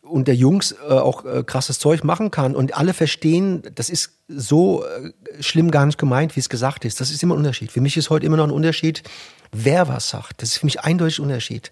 [0.02, 4.84] unter Jungs äh, auch äh, krasses Zeug machen kann und alle verstehen, das ist so
[4.84, 7.00] äh, schlimm gar nicht gemeint, wie es gesagt ist.
[7.00, 7.72] Das ist immer ein Unterschied.
[7.72, 9.02] Für mich ist heute immer noch ein Unterschied,
[9.52, 10.42] wer was sagt.
[10.42, 11.70] Das ist für mich eindeutig ein Unterschied.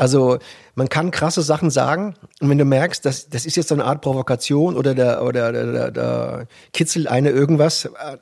[0.00, 0.38] Also
[0.76, 3.84] man kann krasse Sachen sagen und wenn du merkst, dass das ist jetzt so eine
[3.84, 8.16] Art Provokation oder da oder da, da kitzelt einer irgendwas, äh,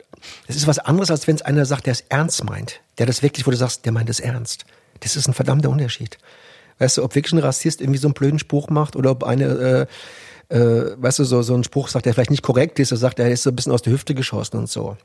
[0.49, 3.23] das ist was anderes, als wenn es einer sagt, der es ernst meint, der das
[3.23, 4.65] wirklich, wo du sagst, der meint es ernst.
[4.99, 6.19] Das ist ein verdammter Unterschied.
[6.81, 9.87] Weißt du, ob wirklich ein Rassist irgendwie so einen blöden Spruch macht oder ob eine,
[10.51, 12.97] äh, äh, weißt du, so, so ein Spruch sagt, der vielleicht nicht korrekt ist, er
[12.97, 14.97] sagt, er ist so ein bisschen aus der Hüfte geschossen und so.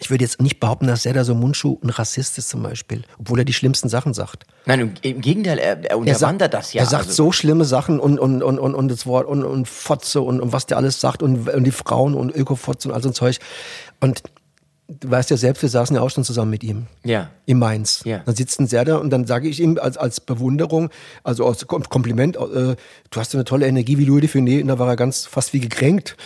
[0.00, 3.02] Ich würde jetzt nicht behaupten, dass der da so Mundschuh ein Rassist ist zum Beispiel,
[3.18, 4.46] obwohl er die schlimmsten Sachen sagt.
[4.64, 6.82] Nein, im, Gegenteil, er, er Er unterwandert sagt, das ja.
[6.82, 9.66] Er sagt also, so schlimme Sachen und, und, und, und, und das Wort und, und
[9.66, 13.02] Fotze und, und was der alles sagt und, und die Frauen und Ökofotze und all
[13.02, 13.38] so ein Zeug.
[14.00, 14.22] Und
[14.86, 16.86] du weißt ja selbst, wir saßen ja auch schon zusammen mit ihm.
[17.04, 17.30] Ja.
[17.46, 18.02] In Mainz.
[18.04, 18.20] Ja.
[18.24, 20.90] Dann sitzt ein da und dann sage ich ihm als, als Bewunderung,
[21.24, 22.76] also als Kom- Kompliment, äh, du
[23.16, 25.52] hast so eine tolle Energie wie Louis de Funès und da war er ganz fast
[25.52, 26.16] wie gekränkt.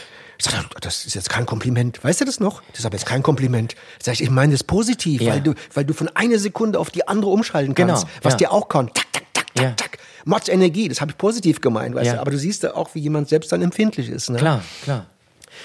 [0.45, 2.03] Ich sag, das ist jetzt kein Kompliment.
[2.03, 2.63] Weißt du das noch?
[2.71, 3.77] Das ist aber jetzt kein Kompliment.
[4.03, 5.35] Sag ich, ich meine das positiv, Ja.
[5.35, 8.03] weil du, weil du von einer Sekunde auf die andere umschalten kannst.
[8.07, 8.39] Genau, Was ja.
[8.39, 8.89] dir auch kann.
[8.93, 9.71] Tak, tak, tak, tak, Ja.
[9.73, 9.99] tak.
[10.25, 12.21] Mods Energie, das habe ich positiv gemeint, weißt du?
[12.21, 14.31] Aber du siehst ja auch, wie jemand selbst dann empfindlich ist.
[14.31, 14.39] Ne?
[14.39, 15.07] Klar, klar.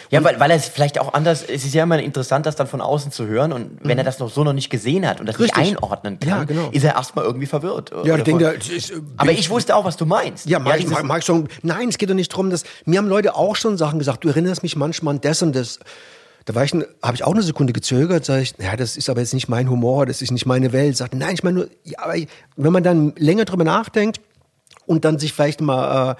[0.09, 2.67] Ja, weil, weil er es vielleicht auch anders, es ist ja immer interessant, das dann
[2.67, 5.25] von außen zu hören und wenn er das noch so noch nicht gesehen hat und
[5.25, 5.43] das Mhm.
[5.45, 5.63] Richtig.
[5.63, 6.69] nicht einordnen kann, Ja, genau.
[6.71, 7.91] ist er erstmal irgendwie verwirrt.
[7.91, 10.45] Ja, Oder ich denke, ist, äh, aber ich wusste auch, was du meinst.
[10.47, 11.47] Ja, mag, ich, dieses- mag, mag ich schon.
[11.63, 14.23] Nein, es geht doch nicht darum, dass mir haben Leute auch schon Sachen gesagt.
[14.23, 15.79] Du erinnerst mich manchmal an das und das.
[16.45, 19.19] Da war ich, habe ich auch eine Sekunde gezögert, sage ich, ja, das ist aber
[19.19, 20.95] jetzt nicht mein Humor, das ist nicht meine Welt.
[20.95, 22.13] Sagte, nein, ich meine nur, ja, aber
[22.55, 24.21] wenn man dann länger drüber nachdenkt
[24.85, 26.15] und dann sich vielleicht mal äh,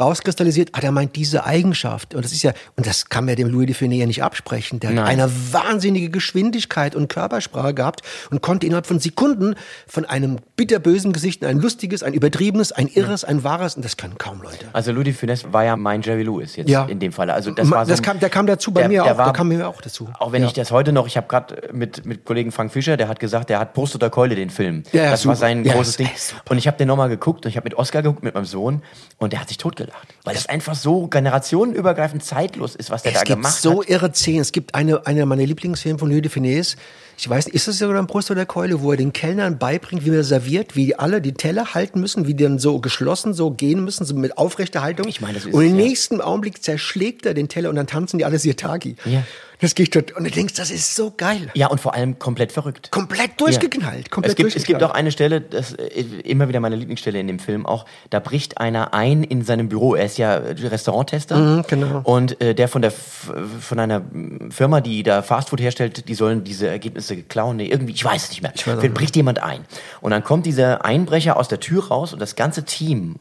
[0.00, 2.14] rauskristallisiert, ah, der meint diese Eigenschaft.
[2.14, 4.80] Und das ist ja, und das kann mir dem Louis de Funès ja nicht absprechen.
[4.80, 5.04] Der Nein.
[5.04, 9.54] hat eine wahnsinnige Geschwindigkeit und Körpersprache gehabt und konnte innerhalb von Sekunden
[9.86, 14.18] von einem bitterbösen Gesicht ein lustiges, ein übertriebenes, ein irres, ein wahres, und das können
[14.18, 14.66] kaum Leute.
[14.72, 16.84] Also Louis de Funès war ja mein Jerry Lewis jetzt Ja.
[16.86, 17.30] in dem Fall.
[17.30, 19.24] Also das war so das kam, der kam dazu bei der- mir der auch, war-
[19.26, 20.08] der kam mir auch dazu.
[20.18, 20.48] Auch wenn ja.
[20.48, 23.50] ich das heute noch, ich habe gerade mit, mit Kollegen Frank Fischer, der hat gesagt,
[23.50, 24.82] der hat Brust oder Keule den Film.
[24.92, 25.36] Ja, das war super.
[25.36, 26.10] sein Ja, großes Ding.
[26.48, 28.82] Und ich habe den nochmal geguckt und ich habe mit Oscar geguckt, mit meinem Sohn,
[29.18, 30.14] und der hat sich totgelacht.
[30.24, 33.88] Weil das einfach so generationenübergreifend zeitlos ist, was der Es da gibt gemacht so hat.
[33.88, 34.40] irre Szenen.
[34.40, 36.76] Es gibt eine, eine meiner Lieblingsfilme von Louis de Funès.
[37.18, 40.04] Ich weiß nicht, ist das sogar ein Brust oder Keule, wo er den Kellnern beibringt,
[40.04, 43.50] wie man serviert, wie alle die Teller halten müssen, wie die dann so geschlossen so
[43.50, 45.08] gehen müssen, so mit aufrechter Haltung.
[45.08, 45.84] Ich meine, das ist und es, im ja.
[45.86, 48.96] nächsten Augenblick zerschlägt er den Teller und dann tanzen die alle Sirtaki.
[49.06, 49.22] Ja.
[49.60, 50.12] Das geht dort.
[50.12, 51.50] Und du denkst, das ist so geil.
[51.54, 52.90] Ja, und vor allem komplett verrückt.
[52.90, 54.10] Komplett durchgeknallt.
[54.10, 54.92] Komplett es, gibt, es gibt durchgeknallt.
[54.92, 58.58] auch eine Stelle, das äh, immer wieder meine Lieblingsstelle in dem Film auch, da bricht
[58.58, 59.94] einer ein in seinem Büro.
[59.94, 61.36] Er ist ja Restauranttester.
[61.36, 62.00] Mhm, genau.
[62.04, 64.02] Und äh, der von der von einer
[64.50, 67.56] Firma, die da Fastfood herstellt, die sollen diese Ergebnisse klauen.
[67.56, 68.52] Nee, irgendwie, ich weiß es nicht mehr.
[68.52, 69.64] weiß auch Dann bricht jemand ein.
[70.00, 73.16] Und dann kommt dieser Einbrecher aus der Tür raus und das ganze Team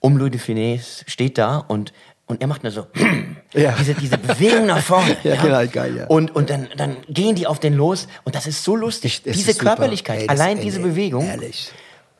[0.00, 1.92] um Louis de Funès steht da und
[2.26, 2.86] und er macht nur so
[3.54, 3.74] Ja.
[3.78, 5.16] diese, diese Bewegung nach vorne.
[5.24, 6.06] Ja, genau, geil, ja.
[6.06, 9.22] Und, und dann, dann gehen die auf den los und das ist so lustig.
[9.24, 9.54] Es diese.
[9.54, 11.26] Körperlichkeit, Ey, allein diese Bewegung.
[11.26, 11.72] Ehrlich.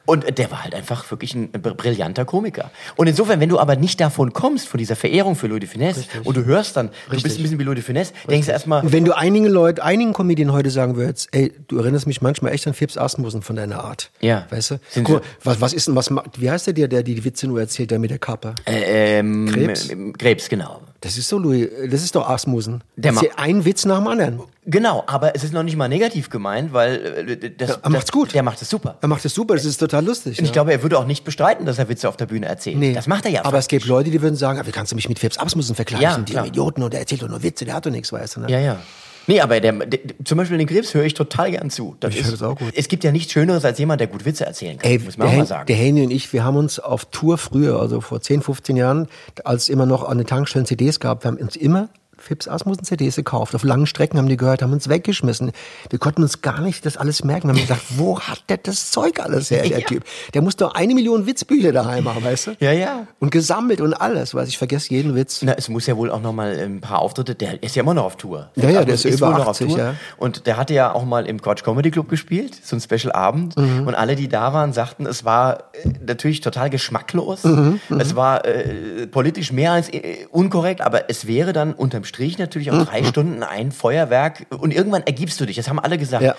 [0.06, 2.70] Und der war halt einfach wirklich ein br- brillanter Komiker.
[2.96, 5.96] Und insofern, wenn du aber nicht davon kommst, von dieser Verehrung für Louis de Funès,
[6.24, 8.82] und du hörst dann, du bist ein bisschen wie Louis de Funès, denkst du erstmal,
[8.82, 12.52] Und wenn du einigen Leuten, einigen Comedien heute sagen würdest, ey, du erinnerst mich manchmal
[12.52, 14.10] echt an Phipps Asmussen von deiner Art.
[14.20, 14.46] Ja.
[14.50, 14.80] Weißt du?
[14.88, 17.46] Sind Guck, was, was ist denn, was macht, wie heißt der, der, der die Witze
[17.48, 18.54] nur erzählt, der mit der Kappe?
[18.66, 19.88] ähm, Krebs?
[20.18, 20.80] Krebs, genau.
[21.00, 22.82] Das ist so, Louis, das ist doch Asmussen.
[22.96, 24.40] Der Das ist ja ein Witz nach dem anderen.
[24.64, 28.06] Genau, aber es ist noch nicht mal negativ gemeint, weil äh, das, Ja, er macht's
[28.06, 28.34] das, gut.
[28.34, 28.96] Der macht es super.
[29.00, 30.38] Er macht das super, das ist total lustig.
[30.38, 30.54] Und ich ja.
[30.54, 32.78] glaube, er würde auch nicht bestreiten, dass er Witze auf der Bühne erzählt.
[32.78, 32.92] Nee.
[32.92, 33.44] Das macht er ja.
[33.44, 35.74] Aber es gibt Leute, die würden sagen, ah, wie kannst du mich mit Phipps Asmussen
[35.74, 36.02] vergleichen?
[36.02, 36.46] Ja, die klar.
[36.46, 38.40] Idioten und der erzählt doch nur Witze, der hat doch nichts, weißt du.
[38.40, 38.50] Ne?
[38.50, 38.78] Ja, ja.
[39.26, 41.96] Nee, aber der, der, zum Beispiel den Krebs höre ich total gern zu.
[42.00, 42.72] Das Ich höre das auch gut.
[42.74, 44.90] Es gibt ja nichts Schöneres als jemand, der gut Witze erzählen kann.
[44.90, 45.66] Ey, muss man auch mal sagen.
[45.66, 49.08] der Henny und ich, wir haben uns auf Tour früher, also vor 10, 15 Jahren,
[49.44, 51.88] als es immer noch an den Tankstellen CDs gab, wir haben uns immer
[52.26, 53.54] Phipps Asmussen CDs gekauft.
[53.54, 55.52] Auf langen Strecken haben die gehört, haben uns weggeschmissen.
[55.90, 57.48] Wir konnten uns gar nicht das alles merken.
[57.48, 59.86] Wir haben gedacht, wo hat der das Zeug alles her, der Ja.
[59.86, 60.04] Typ?
[60.34, 62.56] Der muss doch eine Million Witzbücher daheim haben, weißt du?
[62.60, 63.06] Ja, ja.
[63.20, 65.42] Und gesammelt und alles, weiß ich vergesse jeden Witz.
[65.42, 67.34] Na, es muss ja wohl auch noch mal ein paar Auftritte.
[67.36, 68.50] Der ist ja immer noch auf Tour.
[68.56, 69.94] Ja, ja, der ist ja über wohl noch 80, ja.
[70.16, 73.56] Und der hatte ja auch mal im Quatsch Comedy Club gespielt, so ein Special Abend.
[73.56, 73.86] Mhm.
[73.86, 77.44] Und alle, die da waren, sagten, es war äh, natürlich total geschmacklos.
[77.44, 82.15] Mhm, Es war äh, politisch mehr als äh, unkorrekt, aber es wäre dann unterm Strich
[82.38, 84.46] natürlich auch drei Stunden ein Feuerwerk.
[84.50, 85.56] Und irgendwann ergibst du dich.
[85.56, 86.22] Das haben alle gesagt.
[86.22, 86.34] Ja.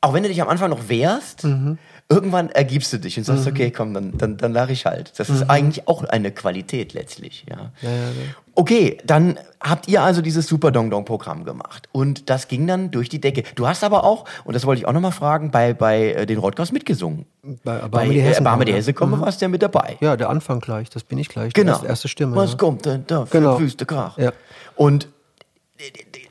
[0.00, 1.46] Auch wenn du dich am Anfang noch wehrst,
[2.08, 5.18] irgendwann ergibst du dich und sagst, okay, komm, dann, dann, dann lache ich halt.
[5.18, 7.72] Das ist eigentlich auch eine Qualität letztlich, ja.
[8.54, 12.90] Okay, dann habt ihr also dieses Super Dong Dong Programm gemacht und das ging dann
[12.90, 13.42] durch die Decke.
[13.56, 16.38] Du hast aber auch, und das wollte ich auch nochmal fragen, bei, bei äh, den
[16.38, 17.26] Rodgers mitgesungen.
[17.42, 18.78] Bei Bei Barme die äh, Hessen Barme die ja.
[18.78, 19.96] Hesse komme warst du ja mit dabei.
[20.00, 21.52] Ja, der Anfang gleich, das bin ich gleich.
[21.52, 21.72] Genau.
[21.72, 22.36] Die erste, erste Stimme.
[22.36, 22.56] Was ja.
[22.58, 23.58] kommt denn da für Genau.
[23.58, 24.18] Wüste Krach?
[24.18, 24.32] Ja.
[24.76, 25.08] Und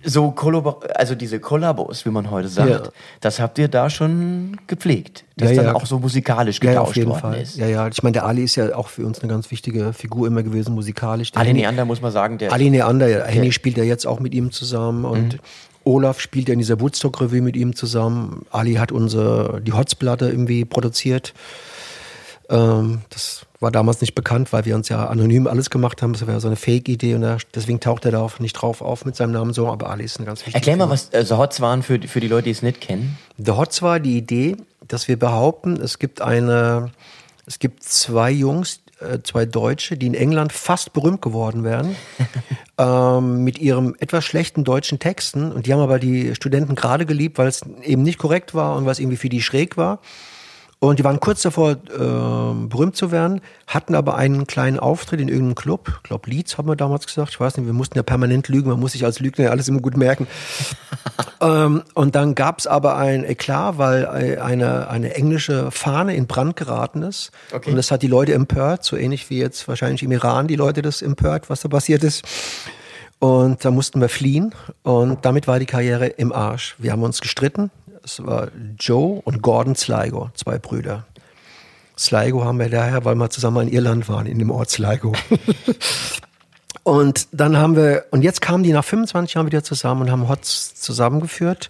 [0.06, 2.82] so Kollabor also diese Kollabos, wie man heute sagt, Ja.
[3.21, 5.75] das habt ihr da schon gepflegt, dass Ja, dann ja.
[5.75, 7.41] auch so musikalisch getauscht auf jeden worden Fall.
[7.41, 7.58] ist.
[7.58, 7.88] Ja, ja.
[7.88, 10.73] Ich meine, der Ali ist ja auch für uns eine ganz wichtige Figur immer gewesen,
[10.73, 11.32] musikalisch.
[11.32, 13.25] Der Ali Neander muss man sagen, der Ali Neander, ja.
[13.25, 15.39] Henny spielt ja jetzt auch mit ihm zusammen und
[15.86, 18.45] Olaf spielt ja in dieser Woodstock-Revue mit ihm zusammen.
[18.51, 21.34] Ali hat unsere, die Hotzplatte irgendwie produziert.
[22.54, 26.13] Ähm, das war damals nicht bekannt, weil wir uns ja anonym alles gemacht haben.
[26.13, 29.06] Das war ja so eine Fake-Idee und deswegen taucht er da auch nicht drauf auf
[29.06, 31.38] mit seinem Namen so, aber Ali ist eine ganz wichtige Erklär mal, was äh, so
[31.38, 33.18] Hots waren für, die- für die Leute, die es nicht kennen.
[33.38, 36.92] The Hots war die Idee, dass wir behaupten, es gibt eine,
[37.46, 41.96] es gibt zwei Jungs, äh, zwei Deutsche, die in England fast berühmt geworden wären,
[42.78, 45.52] ähm, mit ihrem etwas schlechten deutschen Texten.
[45.52, 48.86] Und die haben aber die Studenten gerade geliebt, weil es eben nicht korrekt war und
[48.86, 50.00] was irgendwie für die schräg war.
[50.84, 55.30] Und die waren kurz davor, ähm, berühmt zu werden, hatten aber einen kleinen Auftritt in
[55.30, 55.93] irgendeinem Club.
[55.96, 57.30] Ich glaube, Leeds haben wir damals gesagt.
[57.30, 58.69] Ich weiß nicht, wir mussten ja permanent lügen.
[58.69, 60.28] Man muss sich als Lügner ja alles immer gut merken.
[61.41, 66.28] ähm, und dann gab es aber ein Eklat, weil äh, eine, eine englische Fahne in
[66.28, 67.32] Brand geraten ist.
[67.54, 67.69] Okay.
[67.69, 70.82] Und das hat die Leute empört, so ähnlich wie jetzt wahrscheinlich im Iran die Leute
[70.82, 72.26] das empört, was da passiert ist.
[73.19, 76.76] Und da mussten wir fliehen und damit war die Karriere im Arsch.
[76.78, 77.72] Wir haben uns gestritten.
[78.04, 81.06] Es war Joe und Gordon Sligo, zwei Brüder.
[81.98, 85.13] Sligo haben wir daher, weil wir zusammen in Irland waren, in dem Ort Sligo.
[86.84, 90.28] und dann haben wir, und jetzt kamen die nach 25 Jahren wieder zusammen und haben
[90.28, 91.70] Hots zusammengeführt.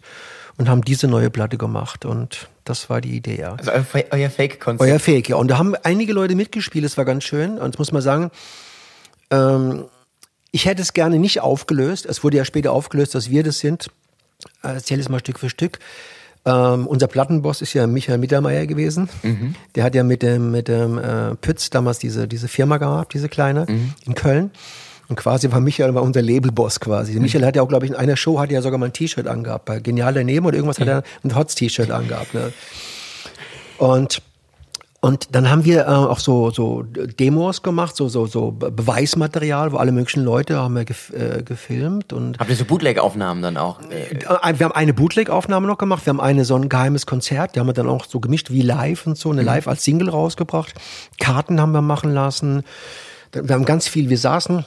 [0.58, 3.56] und haben diese neue Platte gemacht und das war die Idee, ja.
[3.56, 4.88] Also euer, Fa- euer Fake-Konzept.
[4.90, 5.36] Euer Fake, ja.
[5.36, 7.58] Und da haben einige Leute mitgespielt, das war ganz schön.
[7.58, 8.30] Und jetzt muss man sagen,
[9.32, 9.86] ähm,
[10.52, 12.06] ich hätte es gerne nicht aufgelöst.
[12.06, 13.88] Es wurde ja später aufgelöst, dass wir das sind.
[14.64, 15.80] Äh, Erzähl es mal Stück für Stück.
[16.46, 19.10] Ähm, unser Plattenboss ist ja Michael Mittermeier gewesen.
[19.76, 23.30] Der hat ja mit dem, mit dem äh, Pütz damals diese, diese Firma gehabt, diese
[23.30, 23.66] kleine,
[24.06, 24.52] in Köln.
[25.10, 27.20] Und quasi war Michael war unser Labelboss quasi.
[27.20, 28.94] Michael hat ja auch, glaube ich, in einer Show hat er ja sogar mal ein
[28.94, 29.66] T-Shirt angehabt.
[29.66, 32.34] Bei Genial daneben oder irgendwas hat er ein Hotz-T-Shirt angehabt.
[32.34, 32.52] Ne?
[33.78, 34.22] Und
[35.04, 39.74] und dann haben wir äh, auch so, so Demos gemacht, so, so, so Be- Beweismaterial,
[39.74, 43.58] wo alle möglichen Leute haben wir gef äh, gefilmt und Habt ihr so Bootleg-Aufnahmen dann
[43.58, 43.82] auch?
[43.92, 47.56] Äh, äh, wir haben eine Bootleg-Aufnahme noch gemacht, wir haben eine so ein geheimes Konzert,
[47.56, 50.10] die haben wir dann auch so gemischt wie live und so, eine live als Single
[50.10, 50.74] rausgebracht.
[51.20, 52.64] Karten haben wir machen lassen.
[53.34, 54.64] Wir haben ganz viel, wir saßen,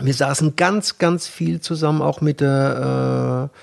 [0.00, 3.58] wir saßen ganz, ganz viel zusammen auch mit der, äh,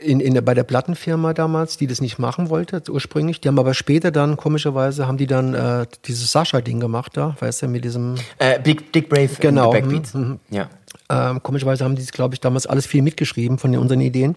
[0.00, 3.40] in, in der, bei der Plattenfirma damals, die das nicht machen wollte ursprünglich.
[3.40, 7.62] Die haben aber später dann, komischerweise, haben die dann äh, dieses Sascha-Ding gemacht da, weißt
[7.62, 10.14] du, mit diesem äh, Big, Dick Brave Genau, the Backbeats.
[10.50, 10.68] Ja.
[11.10, 14.36] ähm, komischerweise haben die, glaube ich, damals alles viel mitgeschrieben von den, unseren Ideen.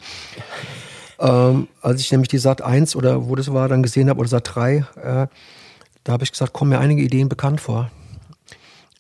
[1.20, 4.30] Ähm, als ich nämlich die Sat 1 oder wo das war, dann gesehen habe, oder
[4.30, 4.84] Sat 3, äh,
[6.04, 7.90] da habe ich gesagt, kommen mir einige Ideen bekannt vor.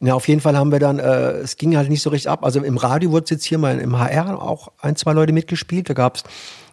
[0.05, 2.43] Ja, auf jeden Fall haben wir dann, äh, es ging halt nicht so richtig ab.
[2.43, 5.89] Also im Radio wurde es jetzt hier mal im HR auch ein, zwei Leute mitgespielt.
[5.89, 6.23] Da gab's,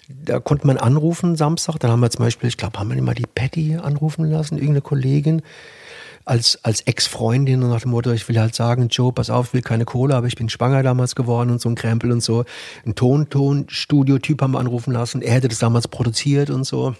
[0.08, 1.78] da konnte man anrufen Samstag.
[1.78, 4.80] Dann haben wir zum Beispiel, ich glaube, haben wir mal die Patty anrufen lassen, irgendeine
[4.80, 5.42] Kollegin
[6.24, 9.54] als, als Ex-Freundin und nach dem Motto, ich will halt sagen, Joe, pass auf, ich
[9.54, 12.44] will keine Kohle, aber ich bin schwanger damals geworden und so ein Krempel und so.
[12.84, 15.22] Ein Ton-Ton-Studio-Typ haben wir anrufen lassen.
[15.22, 16.96] Er hätte das damals produziert und so.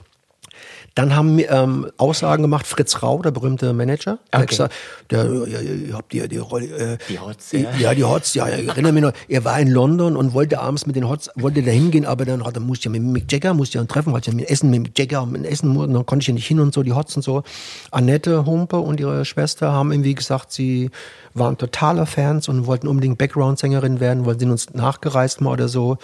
[0.94, 4.18] Dann haben ähm, Aussagen gemacht, Fritz Rau, der berühmte Manager.
[4.32, 4.46] Okay.
[4.46, 4.74] gesagt,
[5.10, 6.66] der ja, ihr habt die, die Rolle.
[6.66, 7.70] Äh, Die Hots, ja.
[7.78, 7.94] ja.
[7.94, 9.12] die Hots, ja, ich erinnere mich noch.
[9.28, 12.44] Er war in London und wollte abends mit den Hots, wollte da hingehen, aber dann
[12.44, 14.70] hat er, musste ja mit Mick Jagger, musste ja ein Treffen, hat ja mit Essen,
[14.70, 16.92] mit Mick Jagger, mit Essen, und dann konnte ich ja nicht hin und so, die
[16.92, 17.42] Hots und so.
[17.90, 20.90] Annette Humpe und ihre Schwester haben irgendwie gesagt, sie
[21.34, 25.98] waren totaler Fans und wollten unbedingt Background-Sängerin werden, weil sie uns nachgereist mal oder so.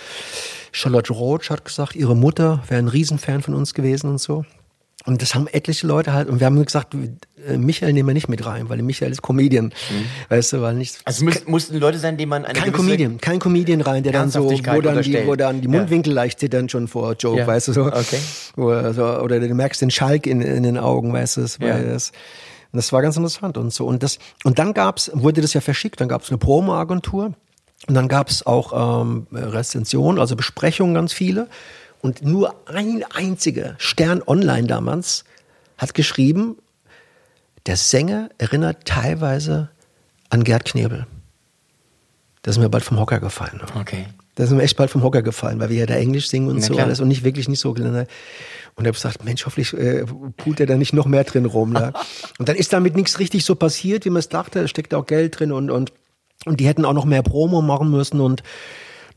[0.72, 4.44] Charlotte Roach hat gesagt, ihre Mutter wäre ein Riesenfan von uns gewesen und so.
[5.04, 6.94] Und das haben etliche Leute halt, und wir haben gesagt,
[7.46, 9.72] äh, Michael nehmen wir nicht mit rein, weil Michael ist Comedian.
[10.30, 10.98] Weißt du, weil nicht.
[11.04, 12.72] Also es mussten Leute sein, denen man eine kein.
[12.72, 15.78] Comedian, kein Comedian rein, der dann so, wo dann die, wo dann die Ja.
[15.78, 17.46] Mundwinkel leicht zittern schon vor Joke, Ja.
[17.46, 17.86] weißt du so.
[17.86, 18.18] Okay.
[18.56, 19.04] Er so.
[19.20, 21.92] Oder du merkst den Schalk in, in den Augen, weißt du, weil Ja.
[21.92, 22.10] das,
[22.76, 23.86] und das war ganz interessant und so.
[23.86, 27.32] Und das, und dann gab's, wurde das ja verschickt, dann gab's eine Promo-Agentur.
[27.88, 31.48] Und dann gab's auch ähm, Rezensionen, also Besprechungen ganz viele.
[32.02, 35.24] Und nur ein einziger Stern Online damals
[35.78, 36.58] hat geschrieben,
[37.64, 39.70] der Sänger erinnert teilweise
[40.28, 41.06] an Gerd Knebel.
[42.42, 43.62] Das ist mir bald vom Hocker gefallen.
[43.80, 44.06] Okay.
[44.36, 46.56] Das ist mir echt bald vom Hocker gefallen, weil wir ja da Englisch singen und
[46.56, 46.86] Na so klar.
[46.86, 48.08] alles und nicht wirklich nicht so gelernt.
[48.74, 50.04] Und ich habe gesagt, Mensch, hoffentlich äh,
[50.36, 51.72] pult er da nicht noch mehr drin rum.
[51.72, 51.94] Ne?
[52.38, 54.60] und dann ist damit nichts richtig so passiert, wie man es dachte.
[54.60, 55.92] Es steckt auch Geld drin und, und,
[56.44, 58.42] und die hätten auch noch mehr Promo machen müssen und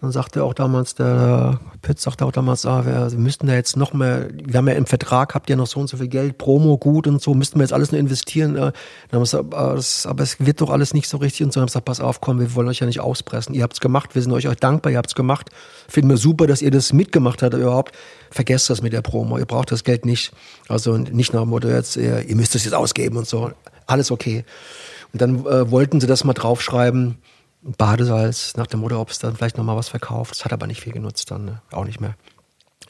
[0.01, 3.93] dann sagte auch damals der Pütz sagte auch damals, ah, wir, müssten da jetzt noch
[3.93, 6.77] mehr, wir haben ja im Vertrag, habt ihr noch so und so viel Geld, Promo
[6.77, 8.55] gut und so, müssten wir jetzt alles nur investieren.
[8.55, 8.73] Äh, Dann haben
[9.11, 11.59] wir gesagt, ah, das, aber es wird doch alles nicht so richtig und so.
[11.59, 13.55] Dann haben wir gesagt, pass auf, komm, wir wollen euch ja nicht auspressen.
[13.55, 15.49] Ihr habt's gemacht, wir sind euch, euch dankbar, ihr habt's gemacht.
[15.87, 17.95] Finden wir super, dass ihr das mitgemacht habt überhaupt.
[18.31, 20.31] Vergesst das mit der Promo, ihr braucht das Geld nicht.
[20.67, 23.51] Also nicht nach dem Motto jetzt, ihr, ihr müsst es jetzt ausgeben und so.
[23.85, 24.43] Alles okay.
[25.13, 27.17] Und dann äh, wollten sie das mal draufschreiben,
[27.61, 30.31] Badesalz, nach dem Motto, ob es dann vielleicht nochmal was verkauft.
[30.31, 31.61] Das hat aber nicht viel genutzt dann, ne?
[31.71, 32.15] auch nicht mehr.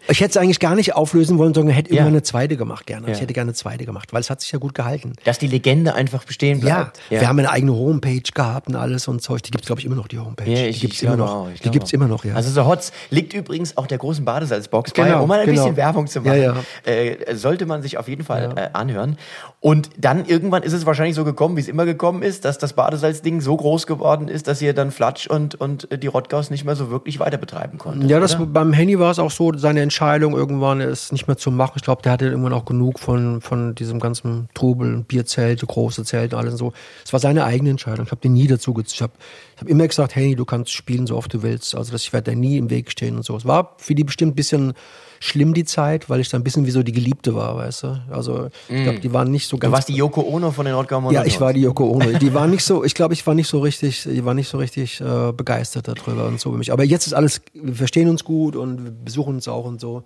[0.07, 1.97] Ich hätte es eigentlich gar nicht auflösen wollen, sondern hätte Ja.
[1.97, 3.07] irgendwann eine zweite gemacht gerne.
[3.07, 3.13] Ja.
[3.13, 5.13] Ich hätte gerne eine zweite gemacht, weil es hat sich ja gut gehalten.
[5.23, 6.99] Dass die Legende einfach bestehen Ja, bleibt.
[7.09, 9.43] wir haben eine eigene Homepage gehabt und alles und Zeug.
[9.43, 10.49] Die gibt's glaube ich, immer noch, die Homepage.
[10.49, 11.31] Ja, ich, die gibt's ich immer noch.
[11.33, 11.93] auch, die gibt's auch.
[11.93, 12.33] immer noch, ja.
[12.35, 15.61] Also so Hotz liegt übrigens auch der großen Badesalzbox bei, Genau, um mal ein genau.
[15.63, 16.41] bisschen Werbung zu machen.
[16.41, 19.17] Ja, Äh, sollte man sich auf jeden Fall äh, anhören.
[19.59, 22.73] Und dann irgendwann ist es wahrscheinlich so gekommen, wie es immer gekommen ist, dass das
[22.73, 26.75] Badesalzding so groß geworden ist, dass ihr dann Flatsch und, und die Rottgaus nicht mehr
[26.75, 28.09] so wirklich weiter betreiben konntet.
[28.09, 31.49] Ja, das, beim Henny war es auch so, seine Entscheidung irgendwann ist nicht mehr zu
[31.49, 31.73] machen.
[31.77, 36.37] Ich glaube, der hatte irgendwann auch genug von, von diesem ganzen Trubel, Bierzelte, große Zelte,
[36.37, 36.73] alles so.
[37.03, 38.05] Es war seine eigene Entscheidung.
[38.05, 38.79] Ich habe den nie dazu.
[38.85, 39.13] Ich habe
[39.59, 41.73] hab immer gesagt, Henny, du kannst spielen, so oft du willst.
[41.73, 43.35] Also das, ich werde da nie im Weg stehen und so.
[43.35, 44.73] Es war für die bestimmt ein bisschen
[45.19, 48.01] schlimm, die Zeit, weil ich da ein bisschen wie so die Geliebte war, weißt du.
[48.09, 49.73] Also ich glaube, die waren nicht so Du ganz...
[49.73, 52.05] warst die Yoko Ono von den Rottgau Ja, ich war die Yoko Ono.
[52.19, 54.57] Die war nicht so, ich glaube, ich war nicht so richtig, die war nicht so
[54.57, 56.71] richtig äh, begeistert darüber und so wie mich.
[56.71, 60.03] Aber jetzt ist alles, wir verstehen uns gut und wir besuchen uns auch und so.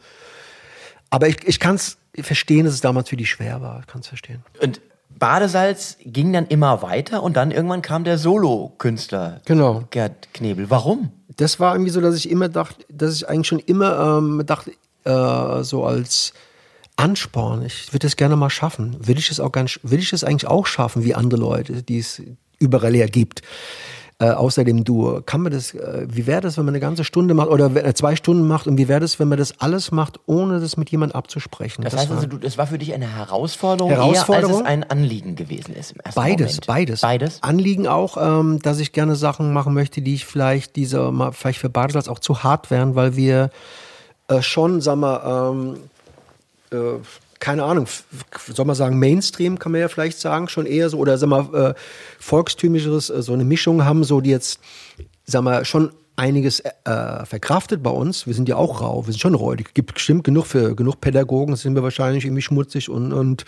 [1.10, 3.80] Aber ich, ich kann es verstehen, dass es damals für die schwer war.
[3.82, 4.44] Ich kann es verstehen.
[4.62, 4.82] Und
[5.20, 9.84] Badesalz ging dann immer weiter und dann irgendwann kam der Solo-Künstler Genau.
[9.92, 10.70] Gerd Knebel.
[10.70, 11.12] Warum?
[11.38, 14.72] Das war irgendwie so, dass ich immer dachte, dass ich eigentlich schon immer ähm, dachte,
[15.06, 16.34] äh, so als
[16.96, 17.64] Ansporn.
[17.66, 18.96] Ich würde das gerne mal schaffen.
[19.00, 22.00] Will ich es auch ganz, will ich es eigentlich auch schaffen, wie andere Leute, die
[22.00, 22.22] es
[22.60, 23.42] überall her gibt.
[24.20, 27.34] Äh, außerdem du, kann man das, äh, wie wäre das, wenn man eine ganze Stunde
[27.34, 30.20] macht oder äh, zwei Stunden macht und wie wäre das, wenn man das alles macht,
[30.28, 31.82] ohne das mit jemandem abzusprechen?
[31.82, 34.52] Das, Das heißt war- also, du, das war für dich eine Herausforderung, Herausforderung?
[34.52, 36.68] eher als es ein Anliegen gewesen ist im ersten Beides, Moment.
[36.68, 37.02] beides.
[37.02, 37.38] Beides?
[37.42, 41.60] Anliegen auch, ähm, dass ich gerne Sachen machen möchte, die ich vielleicht diese, mal, vielleicht
[41.60, 43.50] für Bartels auch zu hart wären, weil wir
[44.28, 45.78] äh, schon, sag mal, ähm,
[46.72, 47.00] äh,
[47.40, 47.88] keine Ahnung,
[48.54, 51.54] soll man sagen, Mainstream kann man ja vielleicht sagen, schon eher so, oder sag mal,
[51.54, 51.74] äh,
[52.20, 54.60] volkstümlicheres, äh, so eine Mischung haben, so die jetzt,
[55.26, 58.28] sag mal, schon einiges äh, verkraftet bei uns.
[58.28, 59.74] Wir sind ja auch rau, wir sind schon räudig.
[59.74, 63.46] Gibt bestimmt genug für genug Pädagogen, sind wir wahrscheinlich irgendwie schmutzig und, und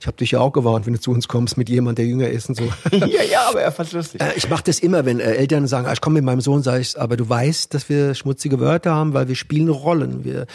[0.00, 2.28] ich habe dich ja auch gewarnt, wenn du zu uns kommst mit jemand, der jünger
[2.28, 2.64] ist und so.
[2.92, 4.20] ja, ja, aber er fand's lustig.
[4.20, 6.62] Äh, Ich mache das immer, wenn äh, Eltern sagen, ah, ich komme mit meinem Sohn,
[6.62, 10.24] sage ich, aber du weißt, dass wir schmutzige Wörter haben, weil wir spielen Rollen.
[10.24, 10.46] Wir,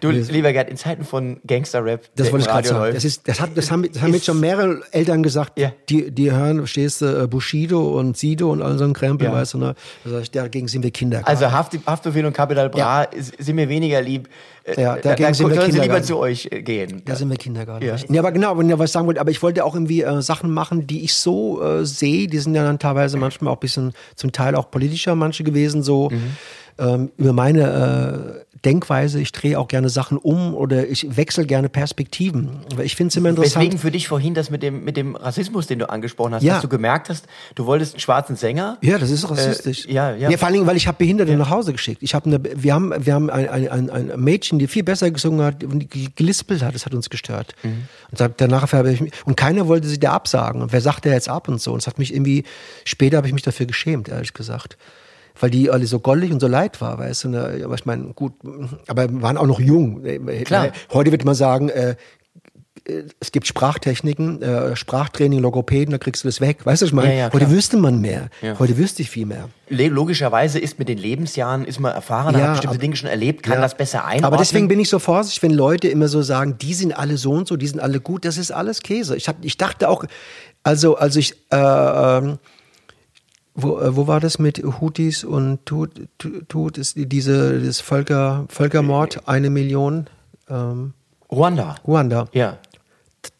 [0.00, 2.94] Du, lieber Gerd, in Zeiten von Gangster-Rap, das wollte ich gerade sagen.
[2.94, 5.72] Das, ist, das, hat, das, haben, das haben jetzt schon mehrere Eltern gesagt, Ja.
[5.88, 9.32] die, die hören, verstehst du, äh, Bushido und Sido und all so ein Krempel, Ja.
[9.32, 9.74] weißt du, ne?
[10.04, 11.22] Da ich, dagegen sind wir Kinder.
[11.24, 14.28] Also Haft, Haftbefehl und Capital Bra ist- sind mir weniger lieb.
[14.64, 16.04] Äh, Ja, da, dagegen da sind wir sie lieber Kindergarten.
[16.04, 17.02] zu euch äh, gehen.
[17.06, 17.84] Da sind wir Kindergarten.
[17.86, 17.96] Ja.
[18.08, 20.50] Ja, aber genau, wenn ihr was sagen wollt, aber ich wollte auch irgendwie äh, Sachen
[20.52, 23.92] machen, die ich so äh, sehe, die sind ja dann teilweise manchmal auch ein bisschen,
[24.14, 26.36] zum Teil auch politischer manche gewesen, so Mhm.
[26.78, 31.68] ähm, über meine äh, Denkweise, ich drehe auch gerne Sachen um oder ich wechsle gerne
[31.68, 32.60] Perspektiven.
[32.74, 33.56] Weil ich finde es immer interessant.
[33.56, 36.54] Weswegen für dich vorhin das mit dem, mit dem Rassismus, den du angesprochen hast, Ja.
[36.54, 38.78] dass du gemerkt hast, du wolltest einen schwarzen Sänger.
[38.82, 39.86] Ja, das ist rassistisch.
[39.86, 40.36] Äh, ja, ja.
[40.36, 42.02] vor allen Dingen, weil ich habe Behinderte nach Hause geschickt.
[42.02, 45.44] Ich habe eine, wir haben, wir haben ein, ein, ein, Mädchen, die viel besser gesungen
[45.44, 46.74] hat und die gelispelt hat.
[46.74, 47.54] Das hat uns gestört.
[47.62, 47.88] Mhm.
[48.10, 50.62] Und danach habe ich mich, und keiner wollte sie da absagen.
[50.62, 51.72] Und wer sagt der jetzt ab und so?
[51.72, 52.44] Und es hat mich irgendwie
[52.84, 54.76] später habe ich mich dafür geschämt, ehrlich gesagt.
[55.40, 57.28] Weil die alle so goldig und so leid war, weißt du.
[57.28, 57.60] Ne?
[57.64, 58.32] Aber ich meine, gut,
[58.88, 60.02] aber wir waren auch noch jung.
[60.44, 60.68] Klar.
[60.92, 61.94] Heute wird man sagen, äh,
[63.20, 66.64] es gibt Sprachtechniken, äh, Sprachtraining, Logopäden, da kriegst du das weg.
[66.64, 67.12] Weißt du, was ich meine?
[67.12, 68.30] Ja, ja, Heute wüsste man mehr.
[68.40, 68.58] Ja.
[68.58, 69.48] Heute wüsste ich viel mehr.
[69.68, 73.42] Logischerweise ist mit den Lebensjahren, ist man erfahrener, Ja, hat bestimmte ab- Dinge schon erlebt,
[73.42, 74.24] kann das besser einordnen.
[74.24, 77.32] Aber deswegen bin ich so vorsichtig, wenn Leute immer so sagen, die sind alle so
[77.32, 79.16] und so, die sind alle gut, das ist alles Käse.
[79.16, 80.04] Ich, hab, ich dachte auch,
[80.62, 82.38] also, also ich, äh, ähm,
[83.60, 85.90] wo, äh, wo war das mit Houthis und Tut,
[86.48, 90.06] Tut, ist die- diese, das Völker, Völkermord, eine Million,
[90.48, 90.94] ähm,
[91.30, 91.76] Ruanda.
[91.86, 92.28] Ruanda.
[92.32, 92.58] Ja.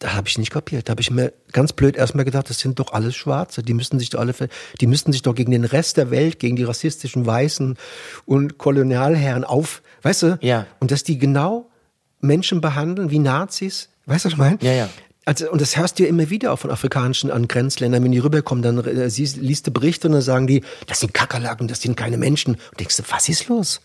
[0.00, 0.88] Da habe ich nicht kapiert.
[0.88, 3.62] Da habe ich mir ganz blöd erstmal gedacht, das sind doch alles Schwarze.
[3.62, 4.34] Die müssten sich doch alle,
[4.80, 7.76] die müssten sich doch gegen den Rest der Welt, gegen die rassistischen Weißen
[8.26, 10.38] und Kolonialherren auf, weißt du?
[10.42, 10.66] Ja.
[10.80, 11.70] Und dass die genau
[12.20, 13.88] Menschen behandeln wie Nazis.
[14.06, 14.58] Weißt du, was ich meine?
[14.62, 14.88] Ja, ja.
[15.28, 18.18] Also, und das hörst du ja immer wieder auch von afrikanischen an Grenzländern, wenn die
[18.18, 21.82] rüberkommen, dann äh, siehst, liest du Berichte und dann sagen die, das sind Kakerlaken, das
[21.82, 22.54] sind keine Menschen.
[22.54, 23.80] Und denkst du, was ist los?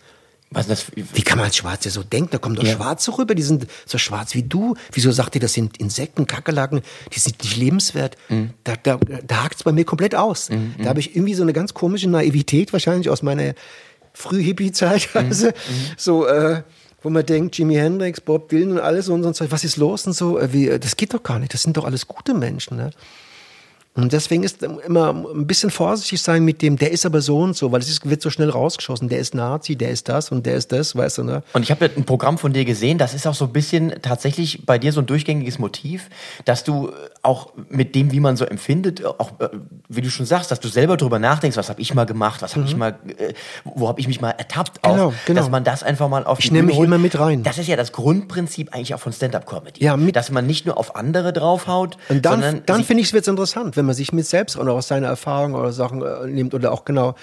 [0.52, 0.86] Was das?
[0.96, 2.30] Wie kann man als Schwarze so denken?
[2.32, 2.76] Da kommen doch Ja.
[2.76, 4.76] Schwarze rüber, die sind so schwarz wie du.
[4.94, 6.82] Wieso sagt ihr, das sind Insekten, Kakerlaken,
[7.14, 8.16] die sind nicht lebenswert?
[8.30, 8.52] Mhm.
[8.64, 10.50] Da, da, da hakt es bei mir komplett aus.
[10.82, 13.54] Da habe ich irgendwie so eine ganz komische Naivität, wahrscheinlich aus meiner
[14.14, 15.20] Früh-Hippie-Zeit, Mhm.
[15.28, 15.50] also,
[15.98, 16.62] so, äh,
[17.04, 20.14] wo man denkt, Jimi Hendrix, Bob Dylan und alles und so, was ist los und
[20.14, 22.78] so, äh, wie, äh, das geht doch gar nicht, das sind doch alles gute Menschen,
[22.78, 22.92] ne?
[23.96, 27.56] Und deswegen ist immer ein bisschen vorsichtig sein mit dem, der ist aber so und
[27.56, 29.08] so, weil es ist, wird so schnell rausgeschossen.
[29.08, 31.44] Der ist Nazi, der ist das und der ist das, weißt du, ne?
[31.54, 34.66] Und ich habe ein Programm von dir gesehen, das ist auch so ein bisschen tatsächlich
[34.66, 36.10] bei dir so ein durchgängiges Motiv,
[36.46, 36.92] dass du
[37.22, 39.50] auch mit dem, wie man so empfindet, auch äh,
[39.90, 42.56] wie du schon sagst, dass du selber drüber nachdenkst, was habe ich mal gemacht, was
[42.56, 43.34] habe ich mal, äh,
[43.64, 44.98] wo habe ich mich mal ertappt, auch, Mhm.
[44.98, 45.40] Genau, genau.
[45.42, 46.88] dass man das einfach mal auf Ich die nehme Bühne mich holt.
[46.88, 47.44] immer mit rein.
[47.44, 50.78] Das ist ja das Grundprinzip eigentlich auch von Stand-up-Comedy, Ja, mit- dass man nicht nur
[50.80, 54.26] auf andere draufhaut, Und dann, sondern dann finde ich es interessant, wenn man sich mit
[54.26, 57.16] selbst auch noch aus seiner Erfahrung oder Sachen äh, nimmt oder auch genau.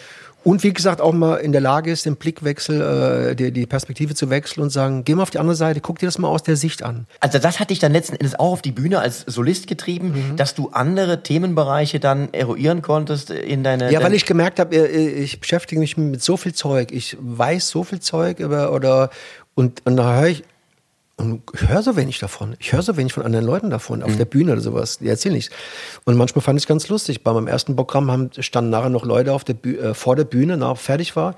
[0.42, 4.14] Und wie gesagt, auch mal in der Lage ist, den Blickwechsel, äh, die, die Perspektive
[4.14, 6.42] zu wechseln und sagen, geh mal auf die andere Seite, guck dir das mal aus
[6.42, 7.06] der Sicht an.
[7.20, 10.36] Also das hat dich dann letzten Endes auch auf die Bühne als Solist getrieben, Mhm.
[10.36, 13.90] dass du andere Themenbereiche dann eruieren konntest in deine.
[13.92, 17.84] Ja, weil ich gemerkt habe, ich beschäftige mich mit so viel Zeug, ich weiß so
[17.84, 19.10] viel Zeug über oder
[19.54, 20.44] und, und da höre ich
[21.20, 22.56] und ich höre so wenig davon.
[22.58, 24.98] Ich höre so wenig von anderen Leuten davon auf der Bühne oder sowas.
[24.98, 25.54] Die erzählen nichts.
[26.04, 27.22] Und manchmal fand ich es ganz lustig.
[27.22, 30.24] Bei meinem ersten Programm haben, standen nachher noch Leute auf der Büh äh, vor der
[30.24, 31.36] Bühne, nach fertig war,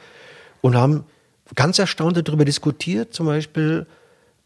[0.60, 1.04] und haben
[1.54, 3.86] ganz erstaunt darüber diskutiert, zum Beispiel,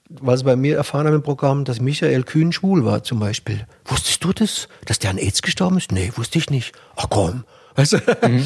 [0.09, 3.66] weil sie bei mir erfahren haben im Programm, dass Michael Kühn schwul war, zum Beispiel.
[3.84, 4.68] Wusstest du das?
[4.84, 5.93] Dass der an AIDS gestorben ist?
[5.93, 6.74] Nee, wusste ich nicht.
[6.97, 7.45] Ach komm.
[7.74, 7.99] Weißt du?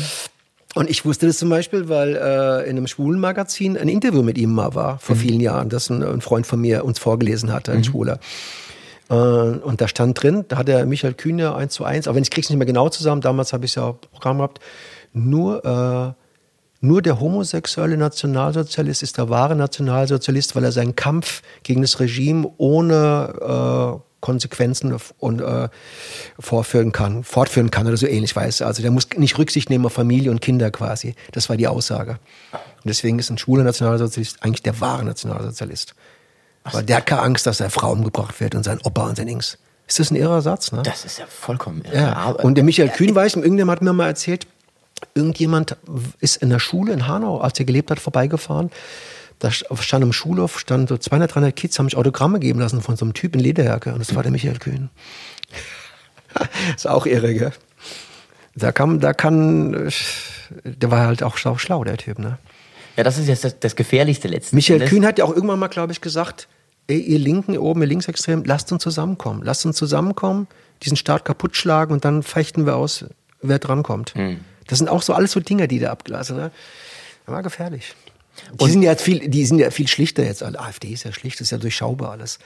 [0.75, 4.39] Und ich wusste das zum Beispiel, weil äh, in einem schwulen Magazin ein Interview mit
[4.39, 7.73] ihm mal war, vor vielen Jahren, das ein, ein Freund von mir uns vorgelesen hatte,
[7.73, 8.21] ein Schwuler.
[9.09, 12.17] Äh, und da stand drin, da hat der Michael Kühn ja eins zu eins, aber
[12.17, 14.61] wenn ich krieg's nicht mehr genau zusammen, damals habe ich ja auch Programm gehabt,
[15.13, 16.21] nur äh,
[16.83, 22.51] nur der homosexuelle Nationalsozialist ist der wahre Nationalsozialist, weil er seinen Kampf gegen das Regime
[22.57, 25.69] ohne äh, Konsequenzen und äh,
[26.39, 28.63] vorführen kann, fortführen kann oder so ähnlich, weiß.
[28.63, 31.15] Also der muss nicht Rücksicht nehmen auf Familie und Kinder quasi.
[31.33, 32.19] Das war die Aussage.
[32.53, 35.95] Und deswegen ist ein schwuler Nationalsozialist eigentlich der wahre Nationalsozialist.
[36.65, 39.27] Weil der hat keine Angst, dass seine Frau umgebracht wird und sein Opa und sein
[39.27, 39.59] Dings.
[39.87, 40.83] Ist das ein irrer Satz, ne?
[40.83, 41.97] Das ist ja vollkommen irre.
[41.97, 42.31] Ja.
[42.31, 44.47] Und der Michael Kühn weiß, irgendjemand hat mir mal erzählt,
[45.15, 45.77] irgendjemand
[46.21, 48.71] ist in der Schule in Hanau, als er gelebt hat, vorbeigefahren
[49.41, 52.97] da stand im Schulhof, stand so 200, 300 Kids, haben mich Autogramme geben lassen von
[52.97, 53.93] so einem Typ in Lederjacke.
[53.93, 54.91] Und das war der Michael Kühn.
[56.77, 57.53] ist auch irre, gell?
[58.55, 59.91] Da kann, da kann,
[60.65, 62.39] der war halt auch schlau, schlau der Typ, ne?
[62.97, 64.53] Ja, das ist jetzt das, das Gefährlichste letztens.
[64.53, 66.47] Michael Kühn hat ja auch irgendwann mal, glaube ich, gesagt,
[66.87, 69.43] ey, ihr Linken oben, ihr Linksextremen, lasst uns zusammenkommen.
[69.43, 70.49] Lasst uns zusammenkommen,
[70.83, 73.07] diesen Staat kaputt schlagen und dann fechten wir aus,
[73.41, 74.15] wer drankommt.
[74.15, 74.41] Hm.
[74.67, 76.51] Das sind auch so alles so Dinge, die da abgelassen, ne?
[77.25, 77.95] War gefährlich.
[78.53, 80.43] Die und sind ja viel, die sind ja viel schlichter jetzt.
[80.43, 82.39] AfD ist ja schlicht, ist ja durchschaubar alles.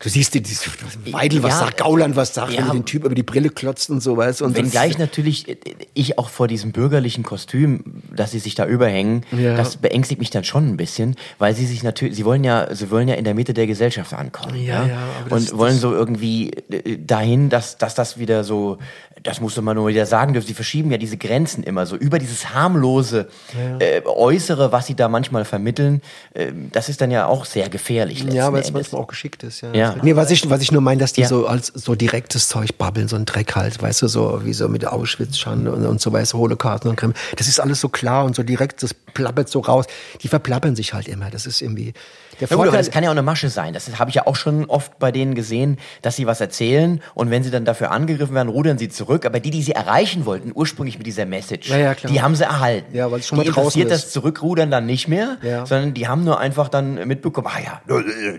[0.00, 3.04] Du siehst die, die Weidel, was ja, sagt, Gauland, was sagt, ja, wenn den Typ
[3.04, 5.56] über die Brille klotzt und so, weißt Und wenn gleich natürlich äh,
[5.94, 9.56] ich auch vor diesem bürgerlichen Kostüm, dass sie sich da überhängen, ja.
[9.56, 12.90] das beängstigt mich dann schon ein bisschen, weil sie sich natürlich, sie wollen ja, sie
[12.90, 14.62] wollen ja in der Mitte der Gesellschaft ankommen.
[14.62, 14.98] Ja, ja.
[15.30, 18.78] und das, wollen so irgendwie äh, dahin, dass, dass das wieder so
[19.22, 22.18] das musste man nur wieder sagen dürfen, sie verschieben ja diese Grenzen immer so über
[22.18, 23.28] dieses harmlose
[23.58, 23.78] ja.
[23.78, 26.02] äh, Äußere, was sie da manchmal vermitteln.
[26.34, 28.24] Äh, das ist dann ja auch sehr gefährlich.
[28.24, 29.62] Ja, weil es manchmal auch geschickt ist.
[29.62, 29.72] Ja.
[29.94, 30.02] Ja.
[30.02, 31.28] Nee, was ich, was ich nur meine, dass die ja.
[31.28, 34.68] so als so direktes Zeug babbeln, so ein Dreck halt, weißt du, so wie so
[34.68, 37.14] mit Auschwitz-Schande und, und so, weißt du, Holocaust und Kreml.
[37.36, 39.86] Das ist alles so klar und so direkt, das plappert so raus.
[40.22, 41.30] Die verplappern sich halt immer.
[41.30, 41.94] Das ist irgendwie.
[42.38, 43.72] Der Vorteil, ja, das kann ja auch eine Masche sein.
[43.72, 47.30] Das habe ich ja auch schon oft bei denen gesehen, dass sie was erzählen und
[47.30, 49.24] wenn sie dann dafür angegriffen werden, rudern sie zurück.
[49.24, 52.44] Aber die, die sie erreichen wollten, ursprünglich mit dieser Message, ja, ja, die haben sie
[52.44, 52.94] erhalten.
[52.94, 56.08] Ja, weil es schon die mal draußen interessiert das Zurückrudern dann nicht mehr, sondern die
[56.08, 57.80] haben nur einfach dann mitbekommen, ah ja,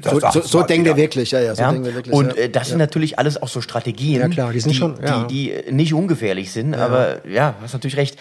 [0.02, 1.74] das, so, so, so denkt er wirklich, ja, ja, so ja?
[1.74, 2.14] er wirklich.
[2.14, 4.96] Und äh, das sind natürlich alles auch so Strategien, ja, klar, die, sind die, schon,
[5.30, 8.18] die, die nicht ungefährlich sind, aber ja, hast natürlich recht.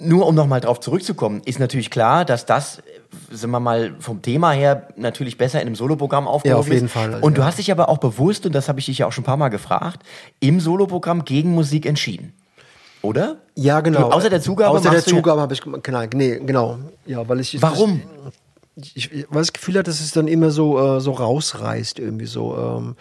[0.00, 2.82] Nur um nochmal drauf zurückzukommen, ist natürlich klar, dass das
[3.30, 6.56] sind wir mal vom Thema her natürlich besser in einem Soloprogramm aufgehoben.
[6.56, 7.14] Ja, auf jeden Fall.
[7.20, 7.42] Und ja.
[7.42, 9.26] du hast dich aber auch bewusst, und das habe ich dich ja auch schon ein
[9.26, 10.02] paar Mal gefragt,
[10.40, 12.32] im Soloprogramm gegen Musik entschieden.
[13.02, 13.36] Oder?
[13.54, 14.00] Ja, genau.
[14.00, 16.78] Du, außer der Zugabe Außer der Zugabe habe ich genau, nee, genau.
[17.04, 18.00] Ja, weil ich Warum?
[18.00, 18.32] Ich,
[18.76, 22.26] ich, weil ich das Gefühl hatte, dass es dann immer so äh, so rausreißt irgendwie
[22.26, 22.96] so ähm,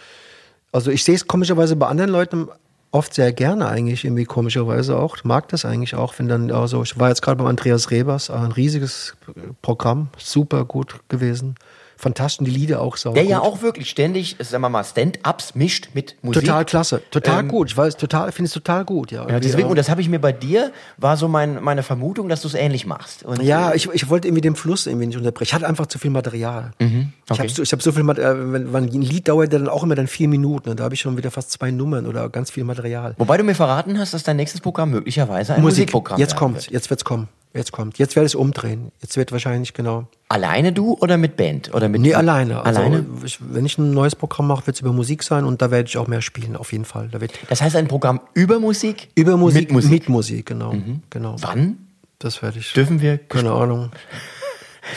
[0.72, 2.48] also ich sehe es komischerweise bei anderen Leuten
[2.92, 5.24] oft sehr gerne eigentlich, irgendwie komischerweise auch.
[5.24, 8.52] Mag das eigentlich auch, wenn dann, also ich war jetzt gerade beim Andreas Rebers, ein
[8.52, 9.16] riesiges
[9.62, 11.56] Programm, super gut gewesen
[12.04, 13.14] fantastisch, die Lieder auch so.
[13.14, 13.32] Der gut.
[13.32, 16.44] ja auch wirklich ständig, sagen wir mal, Stand-ups mischt mit Musik.
[16.44, 17.72] Total klasse, total ähm, gut.
[17.72, 19.28] Ich weiß, total, finde es total gut, ja.
[19.28, 22.42] ja deswegen, und das habe ich mir bei dir, war so mein, meine Vermutung, dass
[22.42, 23.24] du es ähnlich machst.
[23.24, 25.50] Und ja, äh, ich, ich wollte irgendwie den Fluss irgendwie nicht unterbrechen.
[25.50, 26.72] Ich hatte einfach zu viel Material.
[26.80, 27.34] Mhm, okay.
[27.34, 29.68] Ich habe so, ich hab so viel Material, äh, wenn, wenn ein Lied dauert dann
[29.68, 30.70] auch immer dann vier Minuten.
[30.70, 33.16] Und da habe ich schon wieder fast zwei Nummern oder ganz viel Material.
[33.18, 36.70] Wobei du mir verraten hast, dass dein nächstes Programm möglicherweise ein Musik, Musikprogramm Jetzt kommt,
[36.70, 37.28] jetzt wird's kommen.
[37.54, 38.00] Jetzt kommt.
[38.00, 38.92] Jetzt werde ich es umdrehen.
[39.02, 40.08] Jetzt wird wahrscheinlich genau.
[40.28, 41.74] Alleine du oder mit Band?
[41.74, 42.66] Oder mit nee, alleine.
[42.66, 43.06] Also alleine?
[43.24, 45.88] Ich, wenn ich ein neues Programm mache, wird es über Musik sein und da werde
[45.88, 47.10] ich auch mehr spielen, auf jeden Fall.
[47.12, 49.10] Da wird das heißt ein Programm über Musik?
[49.14, 50.74] Über Musik, mit Musik, mit Musik genau.
[50.74, 51.04] Mhm.
[51.12, 51.36] genau.
[51.42, 51.78] Wann?
[52.18, 52.74] Das werde ich.
[52.74, 53.18] Dürfen wir?
[53.20, 53.92] Keine Ahnung.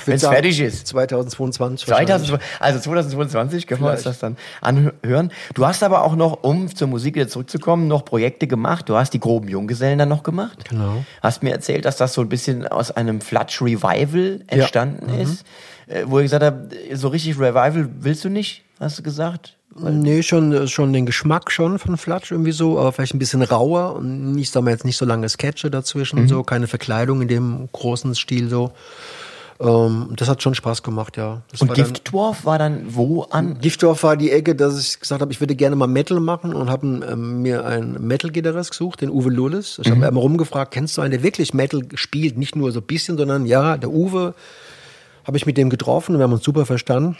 [0.06, 0.86] Wenn es fertig ist.
[0.88, 1.88] 2022.
[1.88, 3.92] 2000, also 2022 können Vielleicht.
[3.92, 5.32] wir uns das dann anhören.
[5.54, 8.88] Du hast aber auch noch, um zur Musik wieder zurückzukommen, noch Projekte gemacht.
[8.88, 10.68] Du hast die groben Junggesellen dann noch gemacht.
[10.68, 11.04] Genau.
[11.22, 15.22] Hast mir erzählt, dass das so ein bisschen aus einem Flatsch Revival entstanden ja.
[15.22, 15.44] ist.
[15.86, 16.10] Mhm.
[16.10, 19.56] Wo ich gesagt habe, so richtig Revival willst du nicht, hast du gesagt?
[19.78, 23.94] Nee, schon, schon den Geschmack schon von Flatsch irgendwie so, aber vielleicht ein bisschen rauer
[23.94, 26.22] und nicht, sagen wir jetzt nicht so lange Sketche dazwischen mhm.
[26.22, 28.72] und so, keine Verkleidung in dem großen Stil so.
[29.58, 31.42] Ähm, das hat schon Spaß gemacht, ja.
[31.50, 33.58] Das und Giftdwarf war dann wo an?
[33.58, 36.68] Giftdwarf war die Ecke, dass ich gesagt habe, ich würde gerne mal Metal machen und
[36.70, 39.78] habe ähm, mir einen Metal-Gitarrist gesucht, den Uwe Lullis.
[39.80, 39.96] Ich mhm.
[39.96, 42.36] habe einmal rumgefragt, kennst du einen, der wirklich Metal spielt?
[42.36, 44.34] Nicht nur so ein bisschen, sondern ja, der Uwe.
[45.24, 47.16] Habe ich mit dem getroffen und wir haben uns super verstanden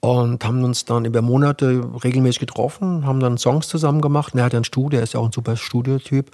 [0.00, 4.34] und haben uns dann über Monate regelmäßig getroffen, haben dann Songs zusammen gemacht.
[4.34, 6.32] Er hat ja ein Studio, er ist ja auch ein super Studiotyp.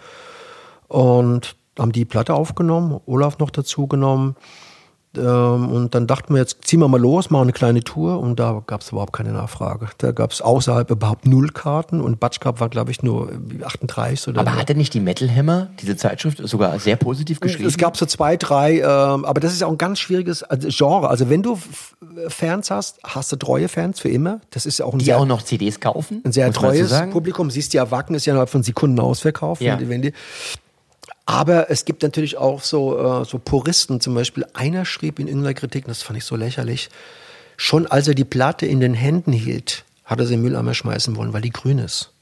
[0.86, 4.36] Und haben die Platte aufgenommen, Olaf noch dazu genommen.
[5.16, 8.20] Ähm, und dann dachten wir, jetzt ziehen wir mal los, machen eine kleine Tour.
[8.20, 9.88] Und da gab es überhaupt keine Nachfrage.
[9.98, 12.00] Da gab es außerhalb überhaupt null Karten.
[12.00, 13.30] Und Batschkap war, glaube ich, nur
[13.64, 14.56] 38 oder Aber so.
[14.58, 17.68] hatte nicht die Metal Hammer, diese Zeitschrift, sogar sehr positiv geschrieben?
[17.68, 18.80] Es gab so zwei, drei.
[18.80, 21.08] Ähm, aber das ist auch ein ganz schwieriges also Genre.
[21.08, 21.58] Also wenn du
[22.28, 24.40] Fans hast, hast du treue Fans für immer.
[24.50, 26.22] Das ist ja auch ein Die sehr, auch noch CDs kaufen?
[26.24, 27.50] Ein sehr treues Publikum.
[27.50, 29.62] Siehst du ja, Wacken ist ja innerhalb von Sekunden ausverkauft.
[29.62, 29.78] Ja.
[29.80, 30.12] Wenn die,
[31.30, 35.52] Aber es gibt natürlich auch so, äh, so Puristen, zum Beispiel einer schrieb in irgendeiner
[35.52, 36.88] Kritik, das fand ich so lächerlich,
[37.58, 41.16] schon als er die Platte in den Händen hielt, hat er sie im Mülleimer schmeißen
[41.16, 42.12] wollen, weil die grün ist.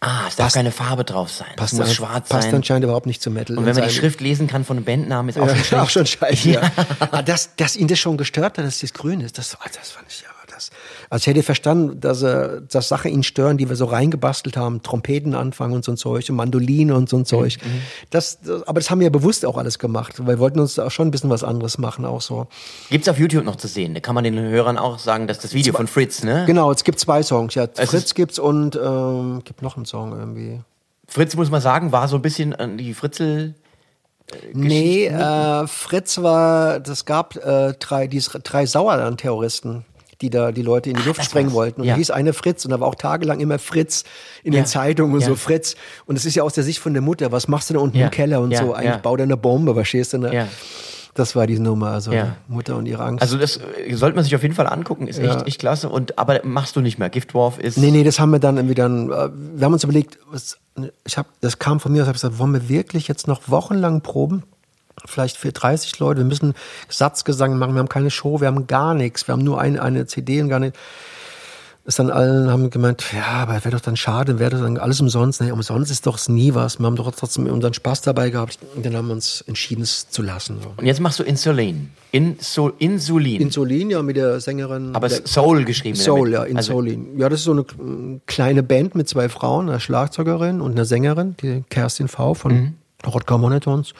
[0.00, 1.48] Ah, es darf Passt- keine Farbe drauf sein.
[1.56, 2.54] Passt, muss an- schwarz passt sein.
[2.54, 3.58] anscheinend überhaupt nicht zu Metal.
[3.58, 5.82] Und wenn man die Schrift lesen kann von einem Bandnamen, ist auch ja, schon schlecht.
[5.82, 6.48] auch schon scheiße.
[6.48, 6.72] Ja.
[7.00, 10.06] Aber dass, dass ihn das schon gestört hat, dass das grün ist, das, das fand
[10.08, 10.28] ich ja.
[10.60, 10.70] Das,
[11.08, 14.82] also ich hätte verstanden, dass, er, dass Sachen ihn stören, die wir so reingebastelt haben,
[14.82, 17.56] Trompeten anfangen und so ein Zeug, und Mandoline und so ein Zeug.
[17.62, 20.60] Mhm, Das, das, aber das haben wir ja bewusst auch alles gemacht, weil wir wollten
[20.60, 22.46] uns auch schon ein bisschen was anderes machen, auch so.
[22.90, 23.94] Gibt's auf YouTube noch zu sehen.
[23.94, 26.44] Da kann man den Hörern auch sagen, dass das Video von Fritz, ne?
[26.46, 27.54] Genau, es gibt zwei Songs.
[27.54, 30.60] Ja, Es Fritz gibt's und ähm, gibt noch einen Song irgendwie.
[31.06, 33.54] Fritz, muss man sagen, war so ein bisschen an die Fritzel.
[34.52, 39.84] Nee, äh, Fritz war, das gab äh, drei, diese drei Sauerland-Terroristen,
[40.20, 41.80] die da die Leute in die Luft das sprengen wollten.
[41.80, 41.94] Und Ja.
[41.94, 44.04] da hieß eine Fritz und da war auch tagelang immer Fritz
[44.42, 44.60] in Ja.
[44.60, 45.26] den Zeitungen und Ja.
[45.28, 45.76] so Fritz.
[46.06, 47.98] Und es ist ja aus der Sicht von der Mutter, was machst du da unten
[47.98, 48.74] im Keller und so?
[48.74, 50.18] Eigentlich bau da eine Bombe, verstehst du?
[50.18, 50.34] Ne?
[50.34, 50.48] Ja.
[51.14, 52.36] Das war diese Nummer, also Ja.
[52.46, 53.20] Mutter und ihre Angst.
[53.20, 55.42] Also das äh, sollte man sich auf jeden Fall angucken, ist echt, Ja.
[55.42, 55.88] echt klasse.
[55.88, 57.10] Und aber machst du nicht mehr.
[57.10, 57.78] Giftdwarf ist.
[57.78, 60.58] Nee, nee, das haben wir dann irgendwie dann, äh, wir haben uns überlegt, was,
[61.04, 63.40] ich hab, das kam von mir aus, ich habe gesagt, wollen wir wirklich jetzt noch
[63.48, 64.44] wochenlang proben?
[65.06, 66.54] Vielleicht für 30 Leute, wir müssen
[66.88, 70.06] Satzgesang machen, wir haben keine Show, wir haben gar nichts, wir haben nur eine, eine
[70.06, 70.76] CD und gar nicht.
[71.86, 75.00] Ist dann allen haben gemeint, ja, aber wäre doch dann schade, wäre das dann alles
[75.00, 75.40] umsonst.
[75.40, 76.78] Nee, umsonst ist doch nie was.
[76.78, 78.58] Wir haben doch trotzdem unseren Spaß dabei gehabt.
[78.76, 80.58] Und dann haben wir uns entschieden, es zu lassen.
[80.62, 80.74] So.
[80.76, 81.90] Und jetzt machst du Insulin.
[82.12, 83.40] Insul Insulin.
[83.40, 84.94] Insulin, ja, mit der Sängerin.
[84.94, 85.96] aber der, Soul geschrieben.
[85.96, 87.18] Soul, ja, Insulin.
[87.18, 91.34] ja, das ist so eine kleine Band mit zwei Frauen, einer Schlagzeugerin und einer Sängerin,
[91.40, 92.34] die Kerstin V.
[92.34, 92.74] von Mhm.
[93.06, 93.94] Rodger Monotons.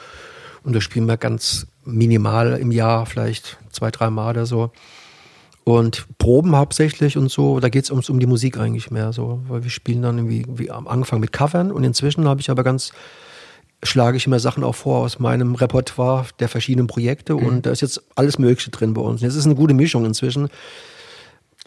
[0.63, 4.71] Und da spielen wir ganz minimal im Jahr, vielleicht zwei, drei Mal oder so.
[5.63, 9.41] Und Proben hauptsächlich und so, da geht es ums, um die Musik eigentlich mehr so,
[9.47, 12.63] weil wir spielen dann irgendwie wie am Anfang mit Covern und inzwischen habe ich aber
[12.63, 12.91] ganz,
[13.83, 17.45] schlage ich immer Sachen auch vor aus meinem Repertoire der verschiedenen Projekte Mhm.
[17.45, 19.21] und da ist jetzt alles Mögliche drin bei uns.
[19.21, 20.49] Es ist eine gute Mischung inzwischen.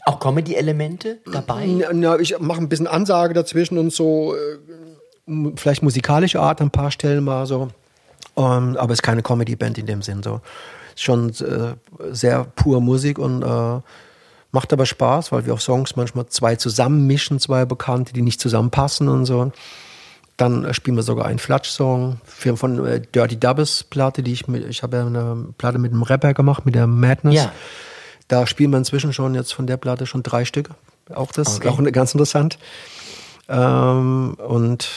[0.05, 1.66] Auch Comedy-Elemente dabei.
[1.92, 6.70] Na, ich mache ein bisschen Ansage dazwischen und so, äh, vielleicht musikalische Art an ein
[6.72, 7.68] paar Stellen mal so.
[8.37, 10.22] Ähm, aber es ist keine Comedy-Band in dem Sinn.
[10.22, 10.41] So.
[10.95, 11.74] Ist schon äh,
[12.12, 13.80] sehr pur Musik und äh,
[14.53, 19.09] macht aber Spaß, weil wir auch Songs manchmal zwei zusammenmischen, zwei Bekannte, die nicht zusammenpassen
[19.09, 19.53] und so.
[20.37, 24.66] Dann äh, spielen wir sogar einen Flatsch-Song von äh, Dirty Dubbes Platte, die ich mit,
[24.68, 27.35] ich habe ja eine Platte mit einem Rapper gemacht, mit der Madness.
[27.35, 27.53] Ja.
[28.28, 30.70] Da spielen wir inzwischen schon jetzt von der Platte schon drei Stück.
[31.12, 31.68] Auch das, Okay.
[31.68, 32.59] auch ganz interessant.
[33.49, 34.89] Ähm, und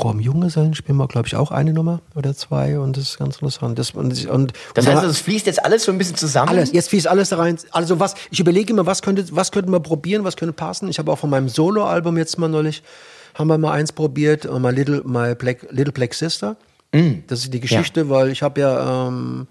[0.00, 3.36] Chrom Junggesellen spielen wir, glaube ich, auch eine Nummer oder zwei und das ist ganz
[3.36, 3.78] interessant.
[3.78, 6.48] Das, und, und, Das heißt, es fließt jetzt alles so ein bisschen zusammen.
[6.48, 7.58] alles, jetzt fließt alles da rein.
[7.70, 10.88] Also was, ich überlege immer, was könnte, was könnten wir probieren, was könnte passen.
[10.88, 12.82] Ich habe auch von meinem Solo-Album jetzt mal neulich,
[13.34, 16.56] haben wir mal eins probiert, äh, My Little, My Black, Little Black Sister.
[17.26, 19.46] Das ist die Geschichte, weil ich habe ja, ähm,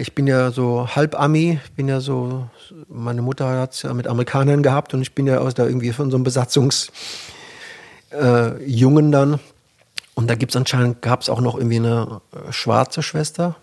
[0.00, 2.48] ich bin ja so halb Ami, bin ja so,
[2.88, 5.92] meine Mutter hat es ja mit Amerikanern gehabt und ich bin ja aus da irgendwie
[5.92, 6.90] von so einem Besatzungs,
[8.20, 9.40] äh, Jungen dann.
[10.14, 13.56] Und da gibt's anscheinend, gab es auch noch irgendwie eine äh, schwarze Schwester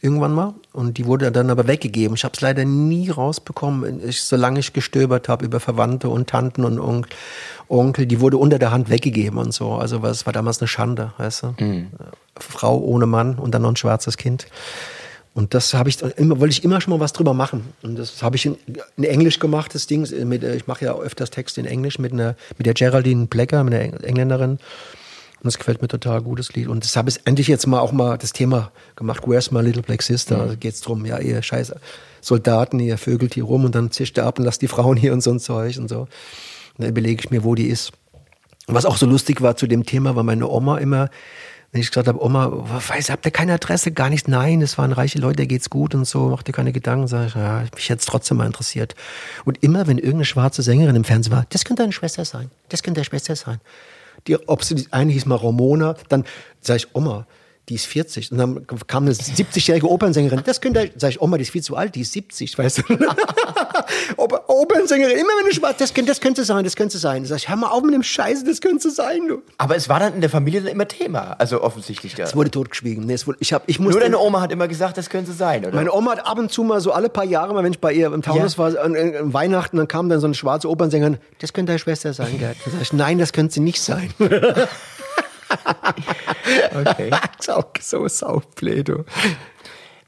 [0.00, 0.54] irgendwann mal.
[0.72, 2.16] Und die wurde dann aber weggegeben.
[2.16, 6.64] Ich habe es leider nie rausbekommen, ich, solange ich gestöbert habe über Verwandte und Tanten
[6.64, 7.12] und Onkel,
[7.68, 8.06] Onkel.
[8.06, 9.74] Die wurde unter der Hand weggegeben und so.
[9.74, 11.54] Also es war damals eine Schande, weißt du.
[11.58, 11.86] Äh,
[12.38, 14.46] Frau ohne Mann und dann noch ein schwarzes Kind.
[15.32, 17.72] Und das habe ich immer, wollte ich immer schon mal was drüber machen.
[17.82, 18.56] Und das habe ich in,
[18.96, 20.06] in Englisch gemacht, das Ding.
[20.28, 23.62] Mit, äh, ich mache ja öfters Texte in Englisch mit einer, mit der Geraldine Blecker,
[23.62, 24.50] mit der Eng- Engländerin.
[24.52, 24.60] Und
[25.44, 26.66] das gefällt mir total gut, das Lied.
[26.68, 29.22] Und das habe ich endlich jetzt mal auch mal das Thema gemacht.
[29.24, 30.36] Where's my little black sister?
[30.36, 30.42] Mhm.
[30.42, 31.72] Also geht's drum, ja, ihr scheiß
[32.20, 35.12] Soldaten, ihr vögelt hier rum und dann zischt ihr ab und lasst die Frauen hier
[35.12, 36.00] und so ein Zeug und so.
[36.00, 36.08] Und
[36.78, 37.92] dann überlege ich mir, wo die ist.
[38.66, 41.08] Und was auch so lustig war zu dem Thema, war meine Oma immer,
[41.72, 43.92] wenn ich gesagt habe, Oma, weiß, habt ihr keine Adresse?
[43.92, 44.26] Gar nicht.
[44.26, 47.06] Nein, es waren reiche Leute, geht's gut und so, macht dir keine Gedanken.
[47.06, 48.96] Sag ich, ja, mich es trotzdem mal interessiert.
[49.44, 52.82] Und immer, wenn irgendeine schwarze Sängerin im Fernsehen war, das könnte deine Schwester sein, das
[52.82, 53.60] könnte deine Schwester sein.
[54.26, 56.24] Die, ob sie, die eine hieß mal Ramona, dann
[56.60, 57.26] sage ich, Oma,
[57.70, 58.32] die ist 40.
[58.32, 61.76] Und dann kam eine 70-jährige Opernsängerin, das könnte, sag ich, Oma, die ist viel zu
[61.76, 62.82] alt, die ist 70, weißt du.
[64.16, 67.24] Oper, Opernsängerin, immer wenn du schwarz, das könnte, das könnte sein, das könnte sein.
[67.24, 69.42] Sag ich, hör mal auf mit dem Scheiße, das könnte sein, du.
[69.56, 71.36] Aber es war dann in der Familie dann immer Thema.
[71.38, 72.14] Also offensichtlich.
[72.16, 72.24] Da.
[72.24, 73.06] Es wurde totgeschwiegen.
[73.06, 75.32] Nee, es wurde, ich hab, ich musste, Nur deine Oma hat immer gesagt, das könnte
[75.32, 75.74] sein, oder?
[75.76, 77.92] Meine Oma hat ab und zu mal so alle paar Jahre, mal wenn ich bei
[77.92, 78.74] ihr im Taunus Ja.
[78.74, 82.12] war, an, an Weihnachten, dann kam dann so eine schwarze Opernsängerin, das könnte deine Schwester
[82.12, 82.56] sein, Gerd.
[82.64, 84.12] Dann sag ich, nein, das könnte sie nicht sein.
[86.74, 87.10] okay.
[87.80, 89.04] so saublöd, du.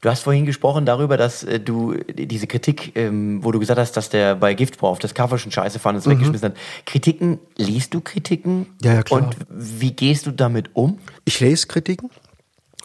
[0.03, 3.93] Du hast vorhin gesprochen darüber, dass äh, du diese Kritik, ähm, wo du gesagt hast,
[3.93, 6.57] dass der bei Giftbau auf das Cover schon scheiße fand und es weggeschmissen hat.
[6.85, 8.65] Kritiken, liest du Kritiken?
[8.81, 9.21] Ja, ja, klar.
[9.21, 10.99] Und wie gehst du damit um?
[11.23, 12.09] Ich lese Kritiken.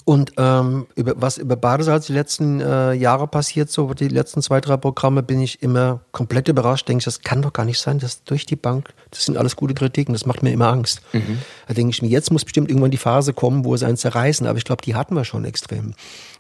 [0.09, 4.59] Und ähm, über, was über Badesalz die letzten äh, Jahre passiert, so die letzten zwei,
[4.59, 6.89] drei Programme, bin ich immer komplett überrascht.
[6.89, 9.55] Denke ich, das kann doch gar nicht sein, dass durch die Bank, das sind alles
[9.55, 11.03] gute Kritiken, das macht mir immer Angst.
[11.13, 14.47] Da denke ich mir, jetzt muss bestimmt irgendwann die Phase kommen, wo es einen zerreißen.
[14.47, 15.93] Aber ich glaube, die hatten wir schon extrem.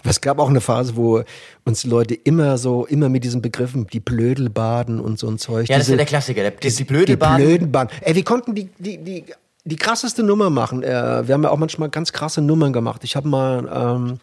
[0.02, 1.22] Es gab auch eine Phase, wo
[1.66, 5.68] uns die Leute immer so, immer mit diesen Begriffen, die Blödelbaden und so ein Zeug.
[5.68, 6.40] Ja, das ist ja der Klassiker.
[6.40, 7.36] Der, die, die die Blödelbahn.
[7.36, 7.90] blöden Bahnen.
[8.00, 9.24] Ey, wir konnten die, die, die,
[9.68, 10.82] die krasseste Nummer machen.
[10.82, 13.04] Äh, wir haben ja auch manchmal ganz krasse Nummern gemacht.
[13.04, 14.18] Ich habe mal ähm,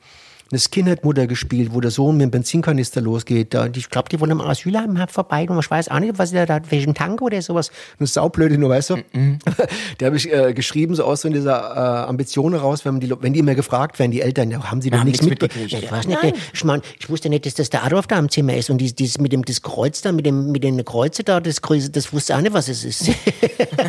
[0.51, 3.53] eine Skinhead-Mutter gespielt, wo der Sohn mit dem Benzinkanister losgeht.
[3.53, 6.45] Da, ich glaube, die wollen im Asylheim vorbei und ich weiß auch nicht, was der
[6.45, 7.71] da, welchen Tank oder sowas.
[7.97, 8.95] Eine saublöde nur, weißt du?
[9.99, 13.33] Der habe ich äh, geschrieben, so aus so dieser äh, Ambition heraus, wenn die, wenn
[13.33, 15.35] die immer gefragt werden, die Eltern, ja, haben sie doch nichts Ja,
[15.67, 15.79] ja.
[15.79, 16.19] ich weiß nicht,
[16.53, 18.95] ich, mein, ich wusste nicht, dass das der Adolf da im Zimmer ist und dieses,
[18.95, 21.59] dieses mit dem das Kreuz da, mit dem mit den Kreuze da, das
[21.91, 23.09] das wusste auch nicht, was es ist.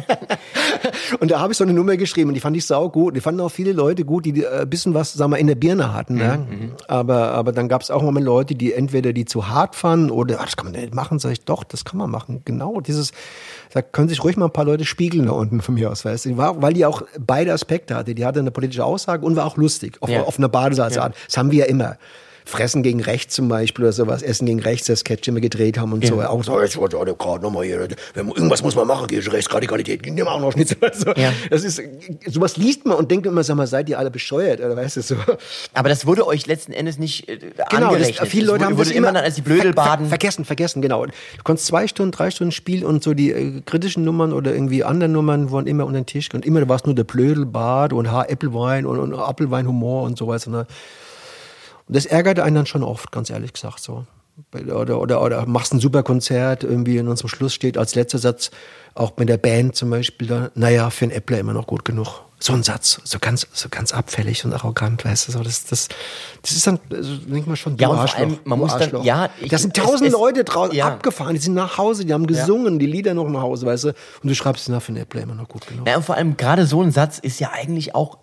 [1.20, 3.16] Und da habe ich so eine Nummer geschrieben und die fand ich sau gut.
[3.16, 5.54] Die fanden auch viele Leute gut, die äh, ein bisschen was, sagen wir, in der
[5.54, 6.14] Birne hatten.
[6.14, 6.46] Ne?
[6.88, 10.40] Aber, aber dann gab es auch mal Leute, die entweder die zu hart fanden oder,
[10.40, 11.18] ah, das kann man nicht machen.
[11.18, 12.42] Sag ich, doch, das kann man machen.
[12.44, 13.12] Genau, dieses,
[13.72, 16.26] da können sich ruhig mal ein paar Leute spiegeln da unten von mir aus, weißt
[16.26, 16.36] du.
[16.36, 18.14] Weil die auch beide Aspekte hatte.
[18.14, 20.22] Die hatte eine politische Aussage und war auch lustig, auf, Ja.
[20.22, 21.14] auf eine Badesalzart.
[21.26, 21.96] Das haben wir ja immer.
[22.48, 25.92] Fressen gegen rechts zum Beispiel oder sowas, Essen gegen rechts, das Sketch immer gedreht haben
[25.92, 26.22] und so.
[26.22, 30.02] Auch so, jetzt wollte ich gerade nochmal hier, wenn- irgendwas muss man machen, gegen Rechtsradikalität,
[30.02, 30.76] gegen den auch noch Schnitzel.
[30.94, 31.12] So.
[31.16, 31.32] Ja.
[31.50, 31.82] Das ist,
[32.26, 35.02] sowas liest man und denkt immer, sag mal, seid ihr alle bescheuert, oder weißt du
[35.02, 35.16] so.
[35.74, 38.28] Aber das wurde euch letzten Endes nicht äh, Genau, das, angerechnet.
[38.28, 39.90] viele Es Leute wurde, haben das immer immer dann als die Blödelbaden.
[39.90, 41.04] Ver, ver, vergessen, vergessen, genau.
[41.06, 41.12] Du
[41.44, 45.12] konntest zwei Stunden, drei Stunden spielen und so die äh, kritischen Nummern oder irgendwie anderen
[45.12, 48.30] Nummern wurden immer unter den Tisch und immer war es nur der Blödelbad und Haar
[48.30, 50.46] Äppelwein und, und Apfelweinhumor und sowas.
[50.46, 50.66] Ne?
[51.86, 54.06] Und das ärgerte einen dann schon oft, ganz ehrlich gesagt so.
[54.52, 58.50] Oder, oder, oder machst ein super Konzert, irgendwie in unserem Schluss steht als letzter Satz,
[58.94, 62.22] auch mit der Band zum Beispiel, da, naja, für einen Äppler immer noch gut genug.
[62.38, 65.88] So ein Satz, so ganz, so ganz abfällig und arrogant, weißt du, so, das, das,
[66.42, 68.58] das ist dann, also, denk ich mal schon, du Ja, und vor Arschloch, allem, man
[68.58, 69.04] muss dann- Arschloch.
[69.04, 70.86] ja, ich- da sind es- tausend es- Leute draußen ja.
[70.88, 73.88] abgefahren, die sind nach Hause, die haben gesungen, die Lieder noch nach Hause, weißt du,
[73.88, 73.94] und
[74.28, 75.86] du schreibst, na, für einen Äppler immer noch gut genug.
[75.88, 78.18] Ja, und vor allem gerade so ein Satz ist ja eigentlich auch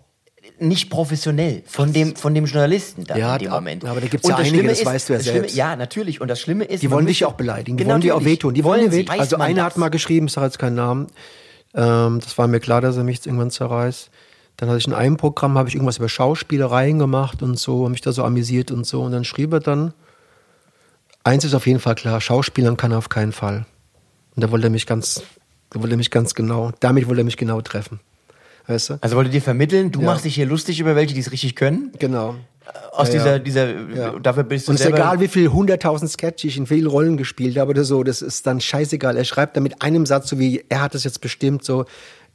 [0.58, 3.84] nicht professionell von dem von dem Journalisten da Ja, in dem Moment.
[3.84, 5.56] aber da gibt's ja einige, das weißt du ja das Schlimme, selbst.
[5.56, 6.20] Ja, natürlich.
[6.20, 8.54] Und das Schlimme ist, Die wollen dich auch beleidigen, die Genau, wollen dir auch wehtun.
[8.54, 9.18] Die wollen dir wehtun.
[9.18, 9.64] Also einer das.
[9.64, 11.08] hat mal geschrieben, ich sage jetzt keinen Namen,
[11.74, 14.10] ähm, das war mir klar, dass er mich jetzt irgendwann zerreißt.
[14.56, 17.90] Dann hatte ich in einem Programm, habe ich irgendwas über Schauspielereien gemacht und so, habe
[17.90, 19.02] mich da so amüsiert und so.
[19.02, 19.92] Und dann schrieb er dann,
[21.24, 23.66] eins ist auf jeden Fall klar, Schauspielern kann er auf keinen Fall.
[24.36, 25.22] Und da wollte er mich ganz,
[25.70, 27.98] da wollte er mich ganz genau, damit wollte er mich genau treffen.
[28.66, 28.98] Weißt du?
[29.00, 30.06] Also wollte dir vermitteln, du Ja.
[30.06, 31.92] machst dich hier lustig über welche, die es richtig können.
[31.98, 32.36] Genau.
[32.92, 33.38] Aus Ja, dieser, ja.
[33.38, 34.18] dieser, Ja.
[34.20, 37.16] dafür bist du Und es ist egal, wie viel hunderttausend Sketche ich in vielen Rollen
[37.18, 39.16] gespielt habe oder so, das ist dann scheißegal.
[39.18, 41.84] Er schreibt dann mit einem Satz, so wie er hat es jetzt bestimmt, so,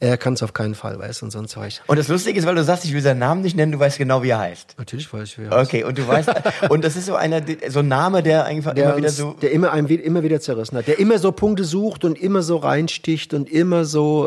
[0.00, 1.82] er kann es auf keinen Fall, weißt du, und so ein Zeug.
[1.86, 3.98] Und das Lustige ist, weil du sagst, ich will seinen Namen nicht nennen, du weißt
[3.98, 4.74] genau, wie er heißt.
[4.78, 5.68] Natürlich weiß ich, wer er ist.
[5.68, 6.30] Okay, und du weißt,
[6.70, 9.32] und das ist so einer, so ein Name, der einfach Der, immer wieder so.
[9.42, 12.56] der immer einem immer wieder zerrissen hat, der immer so Punkte sucht und immer so
[12.56, 14.26] reinsticht und immer so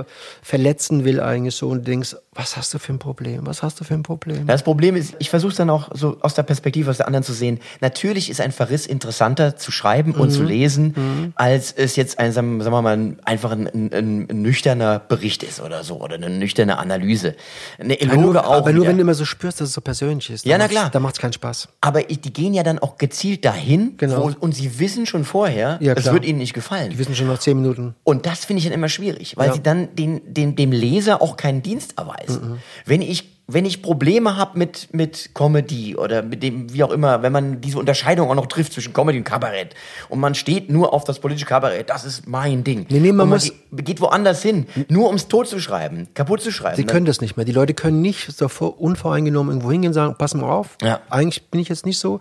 [0.00, 0.04] äh,
[0.42, 3.46] verletzen will eigentlich so und denkst, was hast du für ein Problem?
[3.46, 4.46] Was hast du für ein Problem?
[4.46, 7.24] Das Problem ist, ich versuche es dann auch so aus der Perspektive aus der anderen
[7.24, 7.58] zu sehen.
[7.80, 10.32] Natürlich ist ein Verriss interessanter zu schreiben und Mhm.
[10.34, 14.42] zu lesen, als es jetzt ein, sagen wir mal, ein- einfach ein, ein, ein, ein
[14.42, 17.34] nüchterner Bericht ist oder so, oder eine nüchterne Analyse.
[17.78, 18.50] Eine Aber Eloge nur, auch.
[18.52, 18.88] aber nur wieder.
[18.90, 20.46] wenn du immer so spürst, dass es so persönlich ist.
[20.46, 20.88] Ja, na klar.
[20.90, 21.68] Da macht es keinen Spaß.
[21.82, 24.22] Aber die gehen ja dann auch gezielt dahin Genau.
[24.24, 26.90] wo, und sie wissen schon vorher, Ja, es wird ihnen nicht gefallen.
[26.90, 27.94] Die wissen schon nach zehn Minuten.
[28.04, 29.54] Und das finde ich dann immer schwierig, weil Ja.
[29.54, 32.58] sie dann den, den, dem Leser auch keinen Dienst erweisen.
[32.86, 37.22] Wenn ich wenn ich Probleme habe mit, mit Comedy oder mit dem, wie auch immer,
[37.22, 39.74] wenn man diese Unterscheidung auch noch trifft zwischen Comedy und Kabarett
[40.08, 42.86] und man steht nur auf das politische Kabarett, das ist mein Ding.
[42.90, 46.40] Nee, nee, man man muss- ge- geht woanders hin, nur ums tot zu schreiben, kaputt
[46.40, 46.76] zu schreiben.
[46.76, 47.44] Sie können das nicht mehr.
[47.44, 50.76] Die Leute können nicht so vor, unvoreingenommen irgendwo hingehen und sagen, pass mal auf.
[50.82, 51.00] Ja.
[51.10, 52.20] Eigentlich bin ich jetzt nicht so.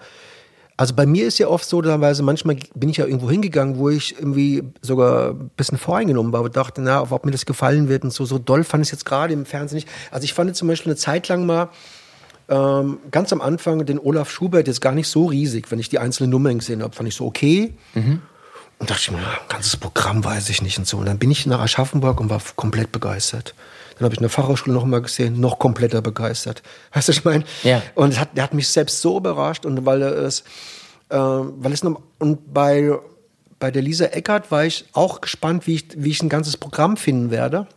[0.79, 3.89] Also bei mir ist ja oft so, teilweise, manchmal bin ich ja irgendwo hingegangen, wo
[3.89, 8.05] ich irgendwie sogar ein bisschen voreingenommen war, aber dachte, na, ob mir das gefallen wird
[8.05, 8.23] und so.
[8.23, 9.89] So doll fand ich es jetzt gerade im Fernsehen nicht.
[10.09, 11.67] Also ich fand zum Beispiel eine Zeit lang mal,
[12.47, 15.99] ähm, ganz am Anfang den Olaf Schubert jetzt gar nicht so riesig, wenn ich die
[15.99, 17.73] einzelnen Nummern gesehen habe, fand ich so okay.
[18.77, 19.19] Und dachte ich mir,
[19.49, 20.95] ganzes Programm weiß ich nicht und so.
[20.95, 23.53] Und dann bin ich nach Aschaffenburg und war komplett begeistert.
[23.99, 26.63] Dann habe ich eine Fachhochschule noch mal gesehen, noch kompletter begeistert.
[26.93, 27.43] Weißt du, ich meine?
[27.63, 27.81] Ja.
[27.95, 30.41] Und es hat, der hat mich selbst so überrascht und weil es,
[31.09, 32.97] äh, weil es noch, und bei,
[33.59, 36.95] bei der Lisa Eckert war ich auch gespannt, wie ich, wie ich ein ganzes Programm
[36.95, 37.67] finden werde.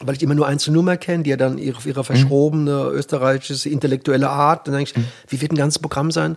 [0.00, 4.28] Weil ich immer nur einzelne Nummer kenne, die ja dann ihre, ihre verschrobene österreichische intellektuelle
[4.28, 4.66] Art.
[4.66, 6.36] Dann denke ich, wie wird ein ganzes Programm sein?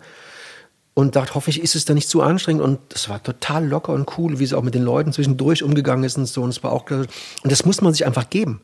[0.99, 2.61] und dachte, hoffentlich ist es da nicht zu anstrengend.
[2.61, 6.03] Und das war total locker und cool, wie sie auch mit den Leuten zwischendurch umgegangen
[6.03, 6.43] ist und so.
[6.43, 7.07] Und es war auch, und
[7.43, 8.61] das muss man sich einfach geben.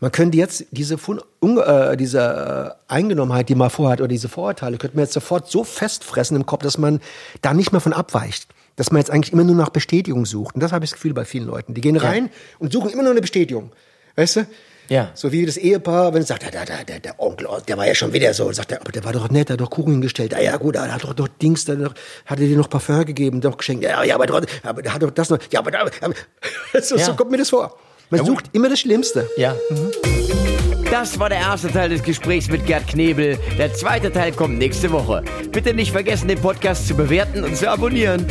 [0.00, 4.96] Man könnte jetzt diese, äh, diese äh, Eingenommenheit, die man vorhat, oder diese Vorurteile, könnte
[4.96, 7.00] man jetzt sofort so festfressen im Kopf, dass man
[7.42, 8.46] da nicht mehr von abweicht.
[8.76, 10.54] Dass man jetzt eigentlich immer nur nach Bestätigung sucht.
[10.54, 11.74] Und das habe ich das Gefühl bei vielen Leuten.
[11.74, 12.30] Die gehen rein ja.
[12.60, 13.72] und suchen immer nur eine Bestätigung.
[14.14, 14.46] Weißt du?
[14.88, 15.10] Ja.
[15.14, 17.94] So wie das Ehepaar, wenn es sagt, der, der, der, der Onkel, der war ja
[17.94, 19.92] schon wieder so, und sagt er, aber der war doch nett, der hat doch Kuchen
[19.92, 20.34] hingestellt.
[20.34, 21.92] Ah, ja, gut, er hat doch, doch Dings, der
[22.24, 23.84] hat er dir noch Parfum gegeben, doch geschenkt.
[23.84, 25.38] Ja, ja, aber, aber der hat doch das noch.
[25.50, 26.14] Ja, aber, aber
[26.80, 27.04] so, ja.
[27.04, 27.76] so kommt mir das vor.
[28.10, 29.28] Man ja, sucht immer das Schlimmste.
[29.36, 29.54] Ja.
[29.68, 29.90] Mhm.
[30.90, 33.38] Das war der erste Teil des Gesprächs mit Gerd Knebel.
[33.58, 35.22] Der zweite Teil kommt nächste Woche.
[35.52, 38.24] Bitte nicht vergessen, den Podcast zu bewerten und zu abonnieren.